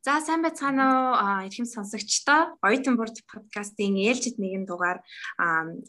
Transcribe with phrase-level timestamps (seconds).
[0.00, 5.04] За сайн байцгаана уу эрхэм сонсогчдоо Оюутан бурд подкастын ээлжид нэгэн дугаар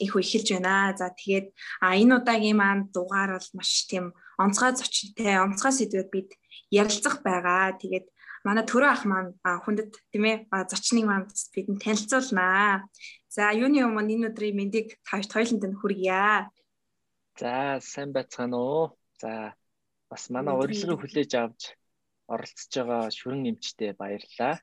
[0.04, 0.92] их эхэлж байна.
[1.00, 1.48] За тэгээд
[1.80, 6.29] энэ удаагийн маань дугаар бол маш тийм онцгой зочинтой, онцгой сэдвүүд бид
[6.68, 7.79] ярилцах байгаа.
[7.79, 8.12] Тэгээд
[8.44, 9.32] манай төрөө ах маань
[9.64, 10.38] хүндэт тийм ээ
[10.68, 12.84] зочныг маань бидэнд танилцуулнаа.
[13.32, 16.52] За юуны өмнө энэ өдрийн мэндийг тавьж тойлонд нь хүргье.
[17.39, 19.00] За сайн байцгаана уу.
[19.23, 19.55] За
[20.12, 21.80] бас манай урилгыг хүлээж авч
[22.34, 24.55] оролцож байгаа шүрэн эмчтэй баярлалаа.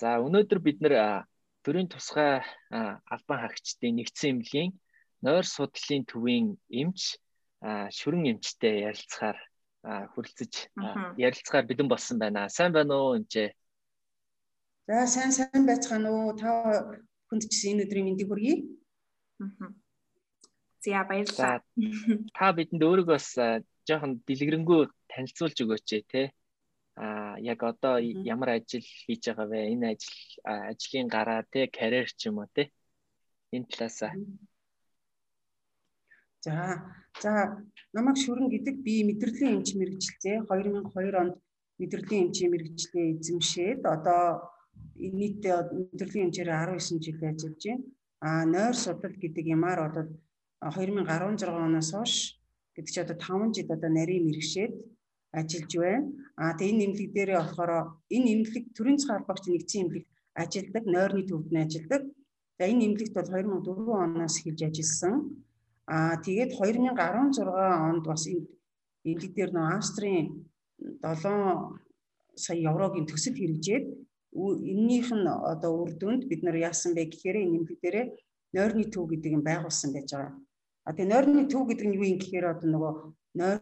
[0.00, 0.94] За өнөөдөр бид нэр
[1.64, 2.42] төрийн тусгай
[3.14, 4.70] албан хаагчдын нэгдсэн эмнэлгийн
[5.26, 6.46] нойр судлалын төвийн
[6.82, 7.00] эмч
[7.98, 9.38] шүрэн эмчтэй ярилцахаар
[10.12, 10.52] хүрэлцэж
[11.18, 12.48] ярилцахаар бэлэн болсон байна.
[12.48, 13.50] Сайн байна уу эмчээ?
[14.86, 16.36] За сайн сайн байцгаана уу?
[16.38, 16.48] Та
[17.28, 18.56] хүнд ч энэ өдрийн мэндийг хүргэе.
[20.84, 21.60] За баярлалаа.
[22.38, 23.28] Та бидэнд өөрийгөө бас
[23.88, 26.22] жоохон дэлгэрэнгүй танилцуулж өгөөч те
[27.00, 27.94] а яг одоо
[28.34, 29.60] ямар ажил хийж байгаа вэ?
[29.74, 32.62] Энэ ажил ажлын гараа те карьер ч юм уу те.
[33.54, 34.12] Энэ талаасаа.
[36.44, 36.54] За
[37.22, 37.32] за
[37.94, 41.34] намайг шүрэн гэдэг би мэдрэлийн эмч мэрэгчлээ 2002 онд
[41.78, 44.22] мэдрэлийн эмчийн мэрэгчлээ эзэмшээд одоо
[44.98, 45.56] нийтдээ
[45.92, 47.84] мэдрэлийн эмчээр 19 жил ажиллаж байна.
[48.26, 50.10] А нойр судлал гэдэг юмар бол
[50.66, 52.14] 2016 оноос хойш
[52.74, 54.74] гэдэг чи одоо 5 жил одоо нарийн мэрэгшээд
[55.32, 56.06] ажиллаж байна.
[56.36, 57.72] А тэгээ энэ нэмлэг дээрээ болохоор
[58.14, 60.04] энэ нэмлэг төрийн цэцэн албагч нэгдсэн нэмлэг
[60.42, 62.02] ажилдаг, нойрны төвд нь ажилдаг.
[62.58, 65.14] За энэ нэмлэгт бол 2004 оноос эхэлж ажилласан.
[65.86, 68.46] А тэгээд 2016 онд бас энэ
[69.04, 70.26] нэмлэг дээр нөө Австрийн
[71.02, 71.78] 7
[72.44, 73.84] сая еврогийн төсөл хэрэгжээд
[74.72, 78.06] эннийх нь одоо үр дүнд бид нар яасан бэ гэхээр энэ нэмлэг дээрээ
[78.54, 80.34] нойрны төв гэдэг юм байгуулсан байж байгаа.
[80.86, 82.92] А тэгээ нойрны төв гэдэг нь юу юм гэхээр одоо нөгөө
[83.40, 83.58] нойр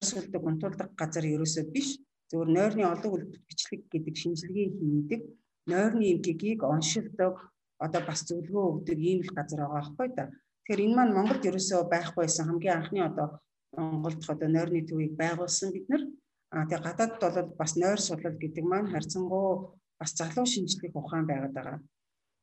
[0.00, 1.98] суулдаг унтуулдаг газар ерөөсөө биш.
[2.30, 5.22] Зөвхөн нойрны олон үлдэл бичлэг гэдэг шинжилгээ хийдэг.
[5.66, 7.34] Нойрны эмгэгийг оншилдог.
[7.78, 10.24] Одоо бас зөвлөгөө өгдөг ийм л газар байгаа байхгүй да.
[10.66, 12.46] Тэгэхээр энэ маань Монголд ерөөсөө байхгүй байсан.
[12.46, 13.26] Хамгийн анхны одоо
[13.74, 16.02] Монголд одоо нойрны төвийг байгуулсан бид нар.
[16.50, 21.54] А тэгээ гадаадд бол бас нойр судлал гэдэг маань харьцангуй бас залуу шинжилгээ ухаан байгаад
[21.54, 21.78] байгаа.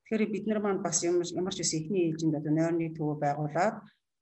[0.05, 3.75] Тэгэхээр бид нар маань бас ямар ч үс эхний ээлжинд одоо нойрны төвөө байгуулад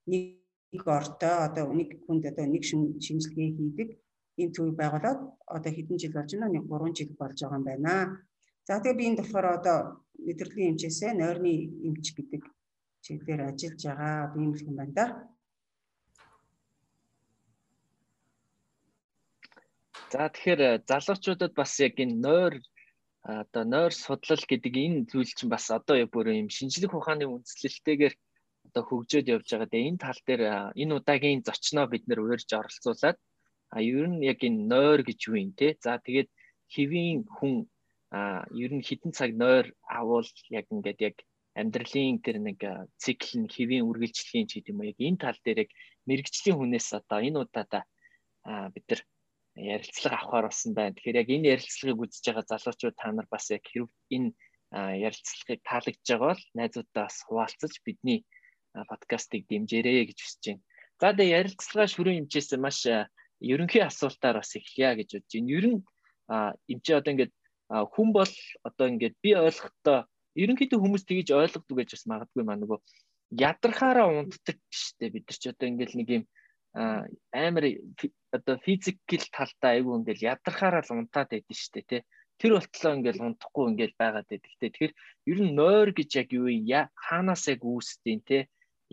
[0.08, 0.43] нэг
[0.74, 3.88] нэг ортой одоо нэг хүнд одоо нэг шинжилгээ хийдэг
[4.40, 7.94] ийм төв байгуулад одоо хэдэн жил болж байна нэг 3 жил болж байгаа юм байна.
[8.66, 9.78] За тэгээ би энэ болохоор одоо
[10.26, 11.52] мэдрэлийн эмчээсээ нойрны
[11.86, 12.42] эмч гэдэг
[13.04, 15.06] чиглэлээр ажиллаж байгаа би юм юм байна да.
[20.10, 22.54] За тэгэхээр э, залуучуудад бас яг энэ нойр
[23.22, 28.14] одоо нойр судлал гэдэг энэ зүйл чинь бас одоо бүр юм шинжлэх ухааны үндэслэлтэйгээр
[28.74, 29.70] одоо хөгжөөд явж байгаа.
[29.70, 30.42] Тэгээ энэ тал дээр
[30.74, 33.18] энэ удаагийн зочноо бид нэр уурж оролцуулаад
[33.70, 35.78] а ер нь яг энэ нойр гэж юу юм те.
[35.78, 36.28] За тэгээд
[36.74, 37.70] хэвийн хүн
[38.10, 41.16] а ер нь хитэн цаг нойр авал яг ингээд яг
[41.54, 42.58] амьдралын тэр нэг
[42.98, 45.70] цикл нь хэвийн үргэлжлэхийн ч гэдэм үү яг энэ тал дээр яг
[46.10, 47.80] мэрэгжлийн хүнээс одоо энэ удаада
[48.74, 49.00] бид нар
[49.54, 50.94] ярилцлага авахар болсон байна.
[50.98, 54.34] Тэгэхээр яг энэ ярилцлагыг үзэж байгаа залуучууд та нар бас яг хэрв энэ
[55.06, 58.26] ярилцлагыг таалагдж байгаа бол найзуудаас хуваалцаж бидний
[58.90, 60.62] подкастыг дэмжээрэй гэж хүсэж байна.
[61.00, 62.78] За тэгээ ярилцлага шүрэн хэмжээс маш
[63.40, 65.54] ерөнхий асуултаар бас эхлэе гэж бодож байна.
[65.54, 65.80] Ер нь
[66.72, 67.32] эмчээ одоо ингээд
[67.70, 68.34] хүн бол
[68.68, 69.98] одоо ингээд би ойлгохдоо
[70.42, 72.78] ерөнхийдөө хүмүүс тэгж ойлгодог гэж бас магадгүй маа нөгөө
[73.30, 76.24] ядрахаараа унтдаг штэ бид нар ч одоо ингээд нэг юм
[76.74, 77.64] амар
[78.34, 82.00] одоо физикл талдаа айгүй ингээд ядрахаараа л унтаад байдэн штэ тий
[82.38, 84.52] тэр болтлоо ингээл унтахгүй ингээл байгаад байдаг.
[84.58, 84.92] Тэгэхээр
[85.30, 88.38] ер нь нойр гэж яг юу юм хаанаас яг үүсдэг те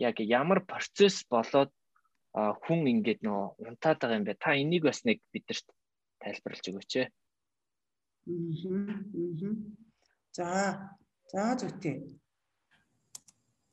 [0.02, 1.70] яг ямар процесс болоод
[2.34, 4.40] хүн ингээд нөө унтаад байгаа юм бэ?
[4.40, 5.66] Та энийг бас нэг бидэрт
[6.22, 7.08] тайлбарлаж өгөөч ээ.
[10.32, 10.48] За
[11.32, 11.96] за зүйтэй.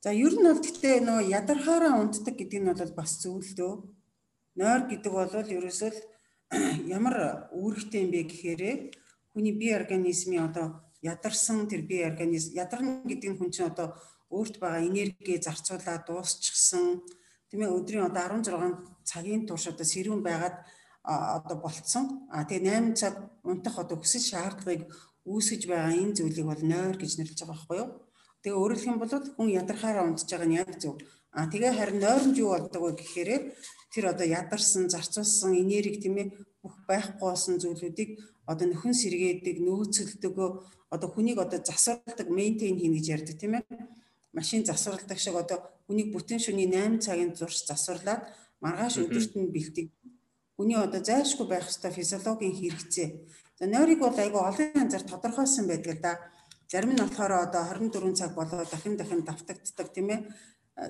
[0.03, 3.73] За ер нь бол гэхдээ нөө ядархаараа унтдаг гэдэг нь бол бас зүйл дөө.
[4.59, 5.91] Нойр гэдэг бол ерөөсөө
[6.95, 8.61] ямар үүрэгтэй юм бэ гэхээр
[9.31, 10.67] хүний бие организмын одоо
[11.05, 13.95] ядарсан тэр бие организм ядарна гэдэг нь хүн чинь одоо
[14.29, 17.01] өөрт байгаа энерги зарцуулаад дуусчихсан
[17.49, 20.57] тийм ээ өдрийн одоо 16 цагийн турш одоо сэрүүн байгаад
[21.03, 22.29] одоо болцсон.
[22.29, 24.85] А тэгээ 8 цаг унтах одоо хүсэл шаардлагыг
[25.25, 27.89] үүсгэж байгаа энэ зүйлийг бол нойр гэж нэрлэж байгаа байхгүй юу?
[28.43, 30.95] Тэгээ өөрөлдөх юм бол хүн ядархаараа унтж байгаа нь яг зөв.
[31.33, 33.29] А тэгээ харин нойронд юу болдог вэ гэхээр
[33.93, 36.27] тэр одоо ядарсан, зарцуулсан энерги тийм ээ
[36.61, 38.09] бүх байхгүй болсон зүйлүүдийг
[38.45, 40.35] одоо нөхөн сэргээдэг, нөөцөлдөг,
[40.93, 43.65] одоо хүнийг одоо засварладаг, мейнтейн хийнэ гэж ярьдаг тийм ээ
[44.33, 48.21] машин засварладаг шиг одоо хүнийг бүтэн шөнийн 8 цагийн зурш засварлаад
[48.63, 49.87] маргааш өдөрт нь бэлтэг
[50.59, 53.07] хүний одоо зайлшгүй байх ёстой физиологийн хэрэгцээ.
[53.59, 56.13] За нойрыг бол айгүй олон янзаар тодорхойлсон байдаг л да.
[56.67, 60.19] Зарим нь болохоор одоо 24 цаг болоо дахин дахин давтагддаг тийм ээ.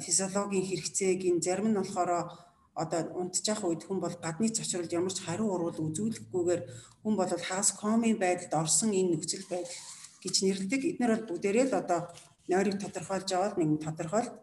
[0.02, 1.38] Физиологийн хэрэгцээг ин.
[1.46, 2.34] Зарим нь болохоор
[2.74, 6.62] одоо унтчих үед хүн бол гадны цочролд ямар ч хариу урвал үзүүлэхгүйгээр
[7.06, 9.78] хүн бол хагас коми байдалд орсон энэ нөхцөл байдал
[10.24, 10.82] гэж нэрлэдэг.
[10.98, 12.10] Эдгээр бол бүгдээрээ л одоо
[12.50, 14.34] нойрыг тодорхойлж аваад нэг тодорхойлт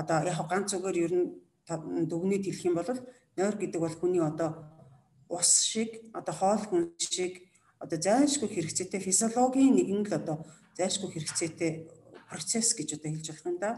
[0.00, 1.26] одоо яг ганц зүгээр ер нь
[2.10, 2.90] дүгнээд хэлэх юм бол
[3.36, 4.50] нойр гэдэг бол хүний одоо
[5.28, 7.42] ус шиг одоо хоол хүн шиг
[7.82, 10.36] одоо зайлшгүй хэрэгцээтэй физиологийн нэгэн л одоо
[10.78, 11.72] зайлшгүй хэрэгцээтэй
[12.30, 13.72] процесс гэж одоо хэлж болох юм да.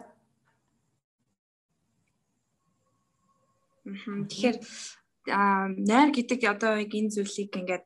[4.29, 4.57] Тэгэхээр
[5.91, 7.85] найр гэдэг одоо яг энэ зүйлийг ингээд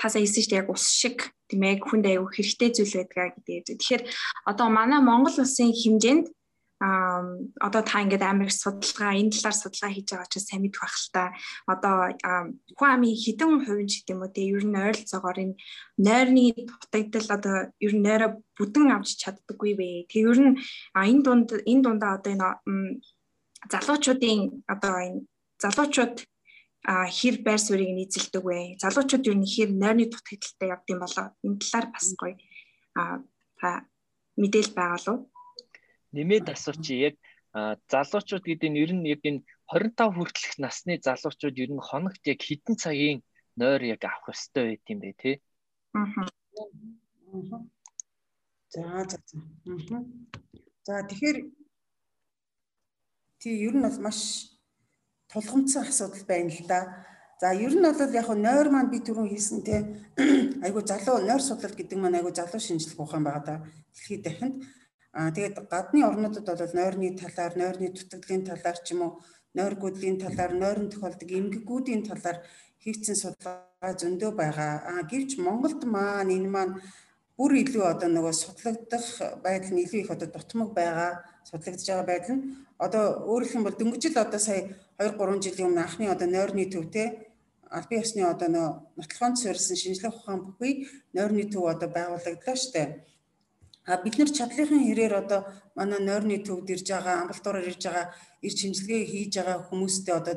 [0.00, 1.16] тасаа хэлсэн шүү дээ яг ус шиг
[1.48, 3.64] тийм ээ хүнд аягүй хэрэгтэй зүйл байдгаа гэдэг.
[3.80, 4.02] Тэгэхээр
[4.50, 6.26] одоо манай Монгол улсын хэмжээнд
[6.80, 7.24] а
[7.60, 11.08] одоо та ингээд амар судалгаа энэ талаар судалгаа хийж байгаа чинь сайн мэдэх байх л
[11.08, 11.24] та.
[11.72, 11.94] Одоо
[12.76, 15.56] хүн амын хэдэн хувийн ч гэдэм үү те ер нь ойролцоогоор энэ
[15.96, 19.88] нойрны дутагдал одоо ер нь нойроо бүдэн авч чаддаггүй вэ.
[20.12, 20.52] Тэг ер нь
[20.92, 23.00] энэ дунд энэ дундаа одоо энэ
[23.72, 25.20] залуучуудын одоо энэ
[25.62, 26.16] залуучууд
[26.86, 28.78] хэр байр суурийг нийцэлдэг вэ?
[28.78, 32.36] Залуучууд ер нь хэр нойрны дутагдaltaй явд юм болоо энэ талаар бас гоё
[32.94, 33.02] а
[33.58, 33.68] та
[34.38, 35.14] мэдээл байгаа лу.
[36.14, 37.14] Нэмээд асууч яг
[37.90, 42.40] залуучууд гэдэг нь ер нь яг энэ 25 хүртэлх насны залуучууд ер нь хоногт яг
[42.46, 43.18] хэдэн цагийн
[43.58, 45.30] нойр яг авах ёстой байт юм бэ те?
[45.98, 46.22] Аа.
[48.70, 49.98] За за за.
[50.86, 51.38] За тэгэхээр
[53.40, 54.54] тий ер нь бол маш
[55.36, 56.80] тулгымцсан асуудал байна л да.
[57.40, 59.76] За ер нь бол яг нойр маань би түрүүн хэлсэн те
[60.64, 63.54] айгу залуу нойр судлал гэдэг маань айгу залуу шинжилгээ ухаан байгаа да.
[63.92, 64.56] Дэлхийд дахинд
[65.12, 69.12] аа тэгээд гадны орнуудад бол нойрны талаар, нойрны дутагдлын талаар ч юм уу,
[69.52, 72.38] нойр гүдлийн талаар, нойрон тохиолдог эмгэгүүдийн талаар
[72.80, 74.72] хийгдсэн судалгаа зөндөө байгаа.
[74.88, 76.72] Аа гэвч Монголд маань энэ маань
[77.36, 79.06] бүр илүү одоо нөгөө судлагдах
[79.44, 81.12] байдал нь илүү их одоо дутмаг байгаа
[81.44, 82.44] судлагдж байгаа байдал нь
[82.80, 84.60] одоо өөрөлдөх юм бол дөнгөжл одоо сая
[84.96, 87.04] 2 3 жилийн өмнө анхны одоо нойрны төв те
[87.70, 93.04] албан ёсны одоо нөө нотлохонд суурилсан шинжлэх ухаан бүхий нойрны төв одоо байгуулагдлаа штэ.
[93.86, 95.40] А бид нар чадлынхын хэрээр одоо
[95.76, 98.06] манай нойрны төвд ирж байгаа амбулатороор ирж байгаа
[98.46, 100.34] ирж шинжилгээ хийж байгаа хүмүүстэй одоо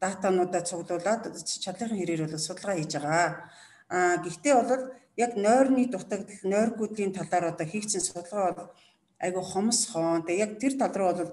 [0.00, 1.22] датануудаа цуглуулад
[1.64, 3.28] чадлынхын хэрээр бол судалгаа хийж байгаа.
[3.88, 4.82] А гэхдээ бол
[5.16, 8.70] яг нойрны дутагдал нойргуудын талаар одоо хийгдсэн судалгаа бол
[9.18, 10.22] айгу хомс хоон.
[10.26, 11.32] Тэгээ яг тэр тал руу бол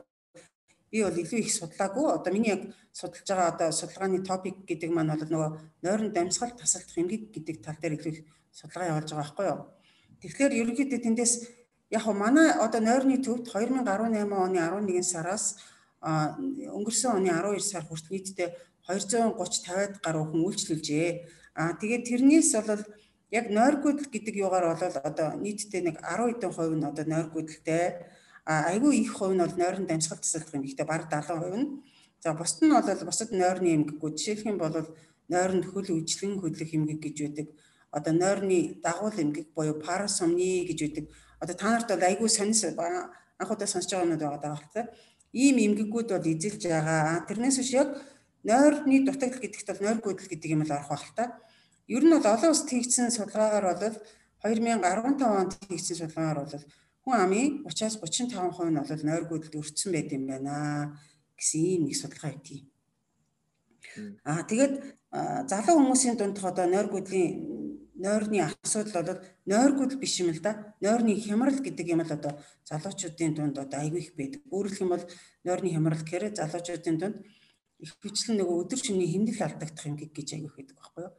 [0.91, 2.05] би бол илүү их судлаагүй.
[2.13, 5.49] Одоо миний яг судалж байгаа одоо судалгааны топик гэдэг маань бол нөгөө
[5.81, 9.59] нойрон дамсгал тасалдах эмгэг гэдэг тал дээр илүү их судалгаа явуулж байгаа байхгүй юу.
[10.21, 11.33] Тэгэхээр ерөнхийдөө тэндээс
[11.89, 15.57] яг хоо манай одоо нойрны төвд 2018 оны 11 сараас
[16.01, 18.49] өнгөрсөн оны 12 сар хүртэл нийтдээ
[18.87, 21.09] 230 50-аад гаруй хүн үйлчлүүлжээ.
[21.55, 22.83] Аа тэгээд тэрнээс бол
[23.31, 27.85] яг нойргүйдэл гэдэг юугаар бол одоо нийтдээ нэг 10 хэдэн хувь нь одоо нойргүйдэлтэй
[28.45, 30.63] айгүй их хувь нь бол нойрон дамжгалт тасалдах юм.
[30.67, 31.67] Гэхдээ бараг 70% нь.
[32.19, 34.75] За бусд нь бол бусад нойрны эмгэгүүд жишээлх юм бол
[35.31, 37.47] нойронд хөл үжлэн хөдлөх эмгэг гэж байдаг.
[37.91, 41.05] Одоо нойрны дагуул эмгэг буюу парасомни гэж байдаг.
[41.39, 42.61] Одоо та нарт бол айгүй сонис
[43.41, 44.85] анхудаа сонсож байгаа юмуд байгаа даа.
[45.33, 47.25] Ийм эмгэгүүд бол эзэлж байгаа.
[47.25, 47.89] Тэрнээс биш яг
[48.43, 51.25] нойрны дутагдал гэдэгт бол нойр гүйдэл гэдэг юм л орох байх л та.
[51.91, 53.97] Ер нь бол олон улсад хийгдсэн судалгаагаар бол
[54.47, 56.65] 2015 онд хийгдсэн судалгаагаар бол
[57.03, 60.55] хүн амын 30-аас 35% нь бол нойр гүйдэлд өртсөн байт юм байна
[61.35, 62.63] гэсэн ийм нэг судалгаа өгдгийг.
[64.23, 64.73] Аа тэгээд
[65.51, 67.31] залуу хүмүүсийн дунд одоо нойр гүйдлийн
[68.05, 69.19] нойрны асуудал бол
[69.51, 70.51] нойр гүйдэл биш юм л да.
[70.79, 72.33] Нойрны хямрал гэдэг юм л одоо
[72.69, 74.41] залуучуудын дунд одоо айгүй их байдаг.
[74.47, 75.05] Өөрөлдөх юм бол
[75.43, 77.17] нойрны хямрал гэхээр залуучуудын дунд
[77.83, 81.13] их бичлэн нөгөө өдөр шөнийн хэмнэл алдагдах юм гэж айгүй их байдаг байхгүй юу?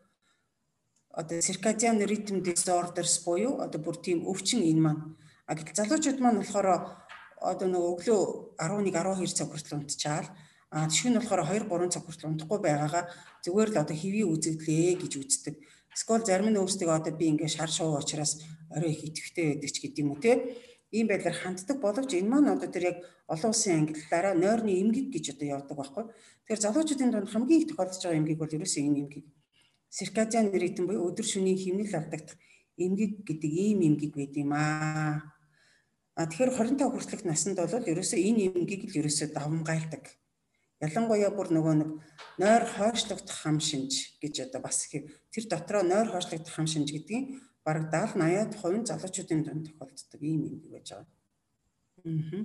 [1.13, 5.03] Одоо circadian rhythm disorders буюу одоо бүр тийм өвчин энэ маань.
[5.47, 6.69] А гэтэл залуучууд маань болохоор
[7.37, 8.21] одоо нэг өглөө
[8.57, 10.29] 11 12 цаг хүртэл унтчаал
[10.73, 13.05] а нь болохоор 2 3 цаг хүртэл унтахгүй байгаагаа
[13.45, 15.55] зүгээр л одоо хэвийн үзэгдлээ гэж үздэг.
[15.93, 18.41] Эсвэл зарим нь өөрсдөө одоо би ингээ шар шуу учраас
[18.73, 20.57] орой их итгэвтэй байдаг ч гэдэг юм уу те.
[20.97, 25.37] Ийм байдлаар ханддаг боловч энэ маань одоо тэр яг олон улсын ангиллаараа нойрны эмгэг гэж
[25.37, 26.05] одоо явдаг байхгүй.
[26.49, 29.25] Тэгэхээр залуучуудын дунд хамгийн их тохиолдож байгаа эмгэг бол ерөөсөө энэ эмгэг
[29.93, 32.41] циркадиан ритм буюу өдөр шөнийн хэмнэл алдагдах
[32.81, 35.21] эмгэг гэдэг ийм эмгэг байд юм аа.
[36.17, 40.05] А тэгэхээр 25 хүртэлх наснд бол ерөөсөө энэ эмгийг л ерөөсөө давмгайлдаг.
[40.81, 41.91] Ялангуяа бүр нөгөө нэг
[42.41, 47.93] нойр хойшлогдох хам шинж гэж одоо бас тэр дотроо нойр хойшлогдох хам шинж гэдгийг бараг
[47.93, 51.07] 70 80% залуучуудын дунд тохиолддог ийм эмгэг байж байгаа.
[52.03, 52.45] Аа.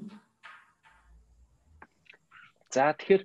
[2.70, 3.24] За тэгэхээр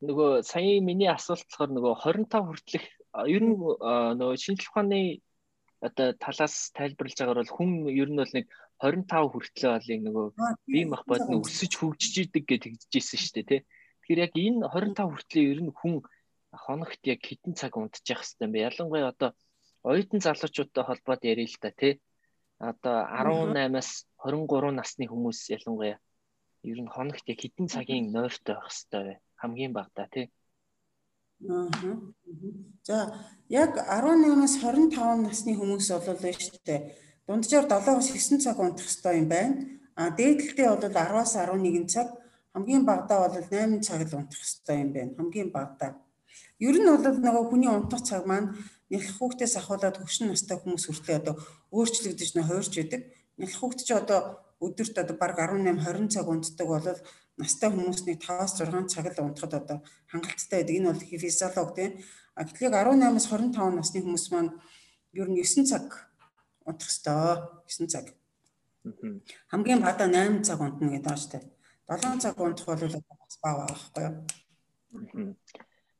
[0.00, 2.86] нөгөө саяын миний асуулт болохоор нөгөө 25 хүртэлх
[3.28, 5.20] ер нь нөгөө шинжлэх ухааны
[5.80, 8.46] одоо талаас тайлбарлаж байгаагаар бол хүн ер нь бол нэг
[8.80, 10.26] 25 хүртлээ бол нөгөө
[10.72, 13.60] бие махбод нь өсөж хөгжиж идэг гэж тэгжсэн шүү дээ тий.
[14.00, 15.94] Тэгэхээр яг энэ 25 хүртлээ ер нь хүн
[16.64, 18.66] хоногт яг хэдэн цаг унтчих хэвээр юм бэ?
[18.68, 19.30] Ялангуяа одоо
[19.84, 22.00] оюутан залуучуудтай холбоод ярил л та тий.
[22.56, 25.96] Одоо 18-аас 23 насны хүмүүс ялангуяа
[26.64, 29.14] ер нь хоногт яг хэдэн цагийн нойртой байх хэвээр вэ?
[29.40, 30.26] Хамгийн багадаа тий.
[31.48, 31.68] Аа.
[32.84, 32.96] За
[33.48, 36.80] яг 18-аас 25 насны хүмүүс бол шүү дээ.
[37.26, 39.56] Дунджаар 7-оос 9 цаг унтах хэрэгтэй юм байна.
[39.96, 42.08] А дээдлэлтэй бол 10-аас 11 цаг,
[42.52, 45.16] хамгийн багадаа бол 8 цаг л унтах хэрэгтэй юм байна.
[45.16, 45.90] Хамгийн багадаа.
[46.60, 48.52] Ер нь бол нөгөө хүний унтах цаг маань
[48.92, 51.34] нялх хүүхдээс ахуулаад хөвшин настай хүмүүс хүртэл одоо
[51.72, 53.02] өөрчлөгдөж нэ хуурч идэг.
[53.40, 56.86] Нялх хүүхд ч одоо өдөрт одоо баг 18 20 цаг унтдаг бол
[57.40, 59.78] настай хүмүүсний 5-6 цаг л унтахад одоо
[60.12, 60.76] хангалттай байдаг.
[60.76, 61.92] Энэ бол физиолог тийм.
[62.36, 64.52] А гэтэл 18-аас 25 насны хүмүүс маань
[65.16, 66.12] ер нь 9 цаг
[66.68, 67.48] унтах ёстой.
[67.64, 68.06] 9 цаг.
[69.50, 71.44] Хамгийн бада 8 цаг унтна гэдэг дээ.
[71.88, 75.34] 7 цаг унтах бол бас бага байхгүй юу?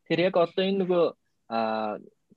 [0.07, 1.05] Тэр яг одоо энэ нөгөө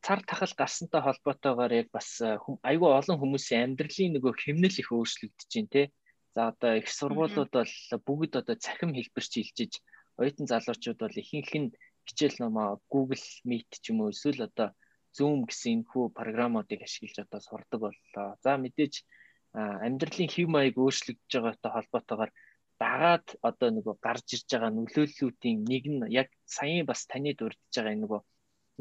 [0.03, 5.71] цар тахал гарсантай холбоотойгоор яг бас айгүй олон хүмүүсийн амьдралын нөгөө хэмнэл их өөрчлөгдөж байна
[5.71, 5.83] те.
[6.35, 7.73] За одоо их сургуулиуд бол
[8.07, 9.73] бүгд одоо цахим хэлбэрч хилжиж
[10.19, 11.73] оюутан залуучууд бол ихэнх нь
[12.07, 14.69] хичээл номоо Google Meet ч юм уу эсвэл одоо
[15.15, 18.27] Zoom гэсэн энэхүү програмуудыг ашиглаж одоо сурдаг боллоо.
[18.43, 18.93] За мэдээж
[19.53, 22.31] амьдралын хэв маяг өөрчлөгдөж байгаатай холбоотойгоор
[22.81, 27.95] дагаад одоо нөгөө гарч ирж байгаа нөлөөллүүдийн нэг нь яг саяын бас таны дурдж байгаа
[28.01, 28.21] нөгөө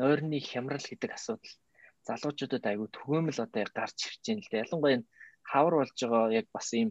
[0.00, 1.54] нойрны хямрал гэдэг асуудал
[2.08, 4.62] залуучуудад айгүй төгөөмөл одоо гарч ирж байна л да.
[4.64, 5.00] Ялангуяа
[5.50, 6.88] хавар болж байгаа яг бас ийм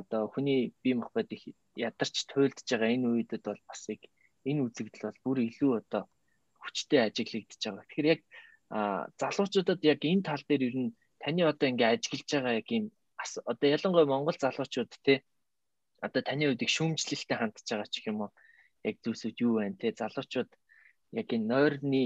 [0.00, 1.42] одоо хүний бие махбод их
[1.76, 4.02] ядарч туйлдж байгаа энэ үедэд бол бас яг
[4.48, 6.02] энэ үзэгдэл бол бүр илүү одоо
[6.62, 7.84] хүчтэй ажиглагдж байгаа.
[7.86, 8.20] Тэгэхээр яг
[9.20, 10.90] залуучуудад яг энэ тал дээр ер нь
[11.22, 12.84] таны одоо ингээ ажиглаж байгаа яг юм
[13.52, 15.14] одоо ялангуяа Монгол залуучууд те
[16.06, 18.30] одоо таны үед их шүүмжлэлтэй хандж байгаа ч юм уу
[18.88, 20.50] яг зүйлсүүд юу байна те залуучууд
[21.20, 22.04] яг энэ нойрны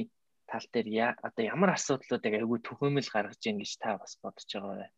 [0.50, 0.88] тал дээр
[1.26, 4.90] одоо ямар асуудлуудыг айгүй төхөмөл гаргаж ийн гэж та бас бодож байгаа бай.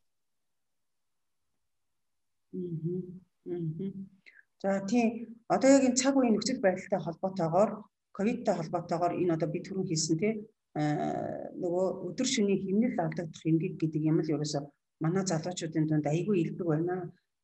[4.62, 5.06] За тийм
[5.54, 7.70] одоо яг энэ цаг үеийн нөхцөл байдалтай холбоотойгоор
[8.16, 10.32] ковидтай холбоотойгоор энэ одоо би түрүүн хэлсэн тий
[10.74, 14.60] нөгөө өдөр шөнийн хэмнэл алдагдах эмгэг гэдэг юм л ерөөсө
[15.02, 16.96] манай залуучуудын дунд айгүй илбэг байна.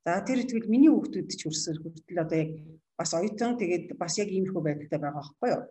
[0.04, 2.50] За тэр ихтгэл миний хүүхдүүд ч хүрсэр хүртэл одоо яг
[2.98, 5.62] бас оюутан тэгээд бас яг иймэрхүү байдалтай байгаа байхгүй юу.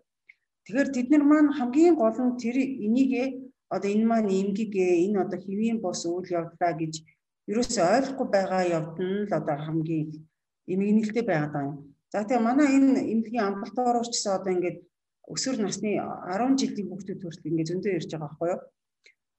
[0.63, 3.27] Тэгэхээр тэд нар маань хамгийн гол нь тэр энийгээ
[3.75, 6.93] одоо энэ маань эмгэгээ энэ одоо хэвийн бос үйл явдлаа гэж
[7.49, 10.07] ерөөсөө ойлгохгүй байгаа явдал нь одоо хамгийн
[10.73, 11.77] эмгэнэлтэй байгаад байгаа юм.
[12.13, 14.77] За тэгээ манай энэ эмнэлгийн амбулатороор ч гэсэн одоо ингээд
[15.33, 18.61] өсвөр насны 10 жилийн хүүхдүүд хүртэл ингээд зөндөө ирж байгаа байхгүй юу?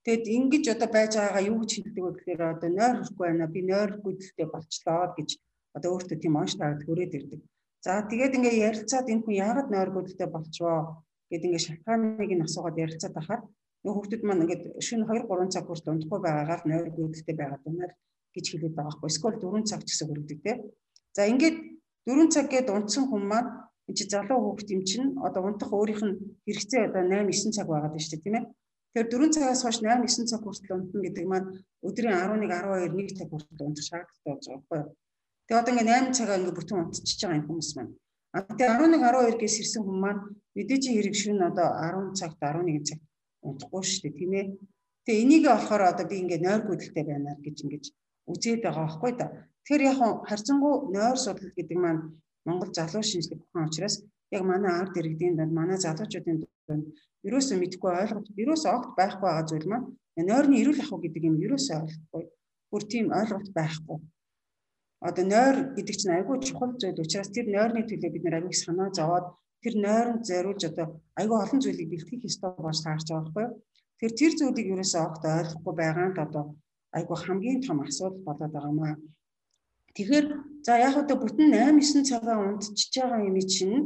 [0.06, 3.54] Тэгэд ингэж одоо байж байгаагаа юу гэж хэлдэг вэ гэхээр одоо нойр хөхгүй байна.
[3.54, 5.28] Би нойр гүйдэлтэй болчлоо гэж
[5.76, 7.40] одоо өөртөө тийм онш таард хүрээд ирдэг.
[7.84, 10.78] За тэгээд ингээ ярилцаад энэ хүн яагаад нойр гүйдэлтэй болчихвоо
[11.30, 13.42] гэд ингээ шалтгааныг нь асуугаад ярилцаад байхаар
[13.80, 17.86] нөгөө хүүхдүүд маань ингээд шөнө 2 3 цаг хүртэл унтахгүй байгаагаар нойр гүйдэлтэй байгаад байна
[18.34, 19.08] гэж хэлээд байгаа байхгүй.
[19.08, 20.52] Эсвэл 4 цаг гэсэн хүрдэг те.
[21.16, 21.56] За ингээд
[22.06, 23.48] 4 цаг гээд унтсан хүн маань
[23.88, 27.66] энэ чи залуу хүүхд юм чинь одоо унтах өөрийнх нь хэрэгцээ одоо 8 9 цаг
[27.72, 28.44] байгаад байна шүү дээ тийм ээ.
[28.92, 31.48] Тэгэхээр 4 цагаас хойш 8 9 цаг хүртэл унтна гэдэг маань
[31.88, 34.82] өдрийн 11 12 1 цаг хүртэл унтах шаардлагатай болж байгаа байхгүй.
[35.46, 37.92] Тэгээ одоо ингээд 8 цагаа ингээд бүтэн унтчихж байгаа юм хүмүүс маань.
[38.30, 40.20] А тэгээ 11 12-гээс ирсэн хүмүүс маань
[40.54, 43.04] мэдээж хэрэг шөнө одоо 10 цагт 11 цагт
[43.46, 44.46] унтахгүй шүү дээ тийм ээ.
[45.04, 47.84] Тэгээ энийг болохоор одоо би ингээд нойр гүйдэлтэй байна гэж ингэж
[48.32, 49.26] үзээд байгаа байхгүй да.
[49.64, 52.02] Тэгэхээр яг харьцангуй нойр судлал гэдэг маань
[52.46, 53.94] Монгол залуу шинжлэх ухаан учраас
[54.36, 56.86] яг манай ард иргэдийн дунд манай залуучуудын дунд
[57.26, 59.86] ерөөсөө мэдгүй ойлгож ерөөсөө огт байхгүй байгаа зүйл маань
[60.30, 62.24] нойрны эрүүл ахуй гэдэг юм ерөөсөө ойлгохгүй.
[62.70, 63.98] Бүр тийм ойлголт байхгүй.
[65.08, 68.88] Одоо нойр гэдэг чинь айгүй чухал зүйл учраас тэр нойрны төлөө бид нэр аягүй санаа
[68.98, 69.26] зовоод
[69.62, 70.86] тэр нойронд зориулж одоо
[71.20, 73.54] айгүй олон зүйлийг бэлтгэх ёстой болж таарч байгаа байхгүй юу.
[74.00, 76.44] Тэр тэр зүйлийг ерөөсөө огт ойлгохгүй байгаа нь одоо
[76.96, 78.94] айгүй хамгийн том асуудал болоод байгаа маа.
[79.94, 80.26] Тэгэхээр
[80.66, 83.78] за яг одоо бүтэн 8 9 цагаа унтчихж байгаа юм чинь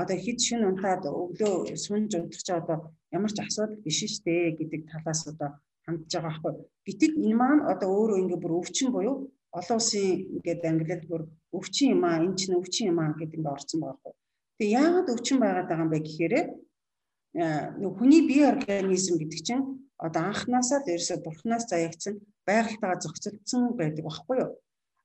[0.00, 2.78] одоо хэд шин унтаад өглөө сунж унтах чи одоо
[3.16, 5.50] ямар ч асуудал биш штэ гэдэг талаас одоо
[5.86, 6.52] хандж байгаа байхгүй.
[6.86, 9.16] Гэтэл энэ маань одоо өөрөө ингээ бүр өвчин буюу
[9.58, 11.22] олон улсын ингээд англиад бүр
[11.56, 14.21] өвчин юм аа энэ чинь өвчин юм аа гэдэг ингээ орсон байгаа байхгүй.
[14.62, 16.34] Тэгээ яагаад өвчин байгаад байгаа юм бэ гэхээр
[17.82, 19.64] нөх хүний бие организм гэдэг чинь
[19.98, 24.50] одоо анханасаа дээрсээ бурхнаас заягдсан байгальтайгаа зохицолдсон байдаг багхгүй юу?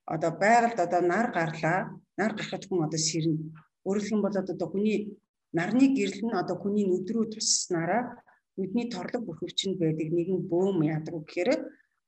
[0.06, 1.90] Одоо байгальд одоо нар гарлаа,
[2.22, 3.50] нар гарахад хүн одоо сэрнэ.
[3.82, 5.18] Өөрөлдөх юм бол одоо хүний
[5.58, 8.14] нарны гэрэл нь одоо хүний нүд рүү тусснараа
[8.62, 11.50] нүдний торлог бүх өвчнөд байдаг нэгэн бөөм яадаг гэхээр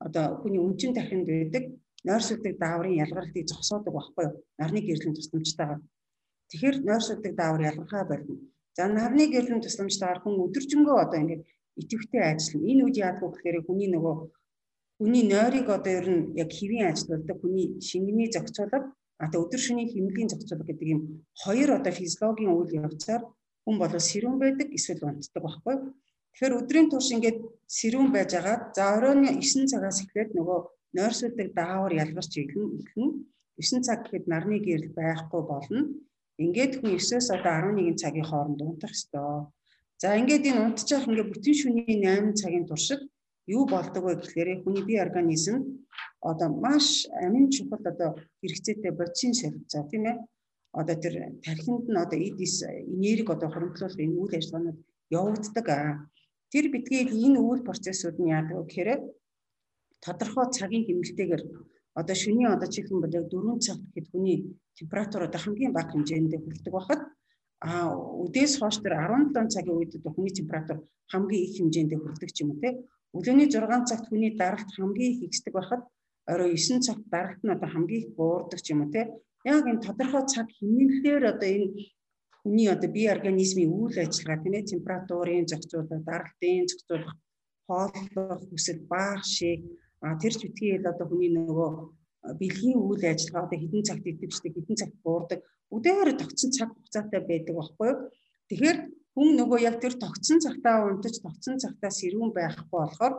[0.05, 1.63] одоо хүний өмчин тархинд байдаг
[2.05, 4.37] нойрсуудыг дааврын ялгарлтыг зогсоодог байхгүй юу?
[4.61, 5.81] Нарны гэрлийн тусламжтайгаар.
[6.49, 8.35] Тэгэхээр нойрсуудыг даавар ялгархаа барьна.
[8.77, 11.43] За нарны гэрлийн тусламжтайгаар хүн өдөржингөө одоо ингээд
[11.81, 12.69] идэвхтэй ажиллана.
[12.71, 14.15] Энэ үед яадаг вэ гэхээр хүний нөгөө
[14.99, 18.79] хүний нойрыг одоо ер нь яг хэвийн ажилладаг хүний шингэний зохицуулга
[19.23, 21.01] а тэ өдөр шөнийн хэмнэлийн зохицуулга гэдэг юм
[21.43, 23.23] хоёр одоо физиологийн үйл явцаар
[23.63, 25.75] хүн бол сэрүүн байдаг эсвэл унтдаг байхгүй.
[26.31, 27.39] Тэгэхээр өдрийн турш ингээд
[27.77, 30.59] сэрүүн байж агаад за оройн 9 цагаас эхлээд нөгөө
[30.97, 33.07] нойрсуудыг даавар ялгарч ихэн ихэн
[33.59, 35.79] 9 цаг гэхэд нарны гэрэл байхгүй болно.
[36.39, 39.51] Ингээд хүн 9-өөс одоо 11 цагийн хооронд унтах ёстой.
[39.99, 41.99] За ингээд энэ унтчих ингээд бүтэн шөнийн
[42.31, 43.01] 8 цагийн туршид
[43.55, 45.83] юу болдог вэ гэхээр хүний бие организм
[46.23, 46.87] одоо маш
[47.25, 50.17] амин чухал одоо хэрэгцээтэй бодисын солилцоо тийм ээ.
[50.79, 54.79] Одоо тэр тархинд нь одоо эдис энерги одоо хөрөнгөлөх энэ үйл ажиллагаанууд
[55.19, 55.67] явагддаг.
[55.75, 55.91] Аа
[56.51, 58.89] тэр битгий энэ үйл процессыг нь яадаг вэ гэхээр
[60.03, 61.43] тодорхой цагийн хэмнэлтэйгээр
[61.95, 64.37] одоо шөнийн одоо чихэн бол яг 4 цаг гэхэд хүний
[64.77, 67.01] температур одоо хамгийн бага хэмжээнд хүрдэг байхад
[67.59, 67.91] а
[68.23, 70.77] үдээс хойш тэр 17 цагийн үед одоо хүний температур
[71.11, 72.69] хамгийн их хэмжээнд хүрдэг ч юм уу те
[73.17, 75.81] Өглөөний 6 цагт хүний даралт хамгийн их ихсдэг байхад
[76.31, 79.01] орой 9 цагт даралт нь одоо хамгийн их буурдаг ч юм уу те.
[79.53, 81.67] Яг энэ тодорхой цаг хэмнэлээр одоо энэ
[82.41, 87.19] хүний одоо бие организмын үйл ажиллагаа тийм ээ температурын зохицуулалт, даралтын зохицуулалт,
[87.65, 89.59] хооллох, хүсэл, баах шиг
[89.99, 91.69] тэр ч битгийл одоо хүний нөгөө
[92.39, 95.39] бэлгийн үйл ажиллагаа одоо хэдэн цагт идэвчдэг, хэдэн цагт буурдаг,
[95.75, 97.97] өдөөөр тогтсон цаг хугацаатай байдаг байхгүй юу?
[98.49, 98.77] Тэгэхээр
[99.15, 103.13] хүн нөгөө яг тэр тогтсон цагтаа унтаж тогтсон цагтаа сэрүүн байхгүй болохоор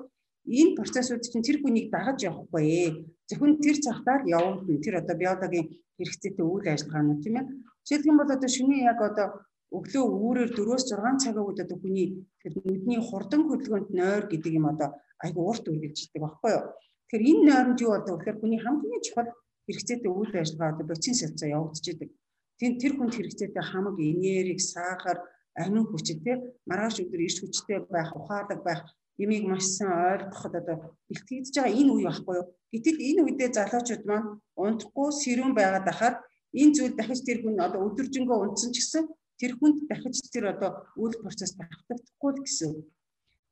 [0.48, 2.88] энэ процессууд чинь тэр хүнийг дагаж явахгүй ээ.
[3.28, 4.84] Зөвхөн тэр цагтаа л явагдана.
[4.84, 7.46] Тэр одоо биологийн хэрэгцээтэй үйл ажиллагаанууд тийм ээ.
[7.84, 9.26] Жишээлх юм бол одоо шөнийн яг одоо
[9.70, 12.08] өглөө үүрээр 4-6 цагийн үед одоо хүний
[12.42, 14.88] тэр нүдний хурдан хөдөлгөөнд нойр гэдэг юм одоо
[15.24, 16.64] айгу урт үргэлжилдэг багхгүй юу.
[17.10, 19.30] Тэгэхээр энэ нойронд юу болдог вэ гэхээр хүний хамгийн чухал
[19.66, 22.10] хэрэгцээтэй үйл ажиллагаа одоо боцин солилцоо явагдчихэдэг.
[22.58, 25.18] Тэр тэр хүнд хэрэгцээтэй хамаг энерги, сахар,
[25.56, 26.32] амин хүчтэй те
[26.68, 28.82] маргааш өдөр ирж хүчтэй байх, ухаалаг байх
[29.22, 30.76] имийг маш сайн ойлгоход одоо
[31.08, 32.46] бэлтгэж байгаа энэ үе байхгүй юу.
[32.72, 36.14] Гэтэл энэ үедээ залуучууд маань унтахгүй сэрүүн байгаад ахаар
[36.60, 39.04] энэ зүйл дахиж тэр хүн одоо өдөржингөө унтсан ч гэсэн
[39.40, 42.70] тэр хүнд дахиж тэр одоо үйл процесс давтагдахгүй л гэсэн.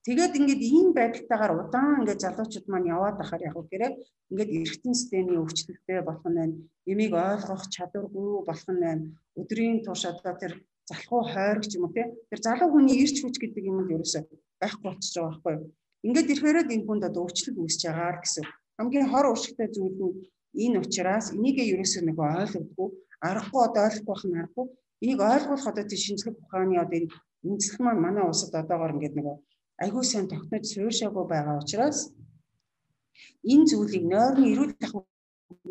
[0.08, 3.92] Тэгээд ингээд ийм байдалтайгаар удаан ингээд залуучууд маань яваад ахаар яг гэрээ
[4.32, 6.56] ингээд эргэтэн системийн өвчлөлттэй болох нь байна.
[6.88, 9.04] Ямиг ойлгох чадваргүй болох нь байна.
[9.36, 10.52] Өдрийн турш одоо тэр
[10.88, 14.22] залхуу хойрог ч юм уу тэр залуу хүний ирч хүч гэдэг юм нь ерөөсөө
[14.60, 15.68] байхгүй болчихж байгаа байхгүй юу.
[16.08, 18.44] Ингээд ирэхээр энэ хүнд одоо өвчлөл үүсэж байгаа гэсэн.
[18.80, 20.24] Хамгийн хор уршигтай зүйл нь
[20.64, 22.88] энэ учраас энийгээ ерөөсөө нэг ойлгодгүй
[23.28, 24.66] аргагүй одоо ойлгохгүй байх нь аргагүй.
[25.04, 27.12] Энийг ойлгох одоо тийм шинжлэх ухааны одоо энэ
[27.44, 29.26] үндэслэл маань манай улсад одоогоор ингээд нэг
[29.82, 31.98] айгүй сайн тогтнож суурьшаагүй байгаа учраас
[33.52, 34.74] энэ зүйлийг нойрны эрүүл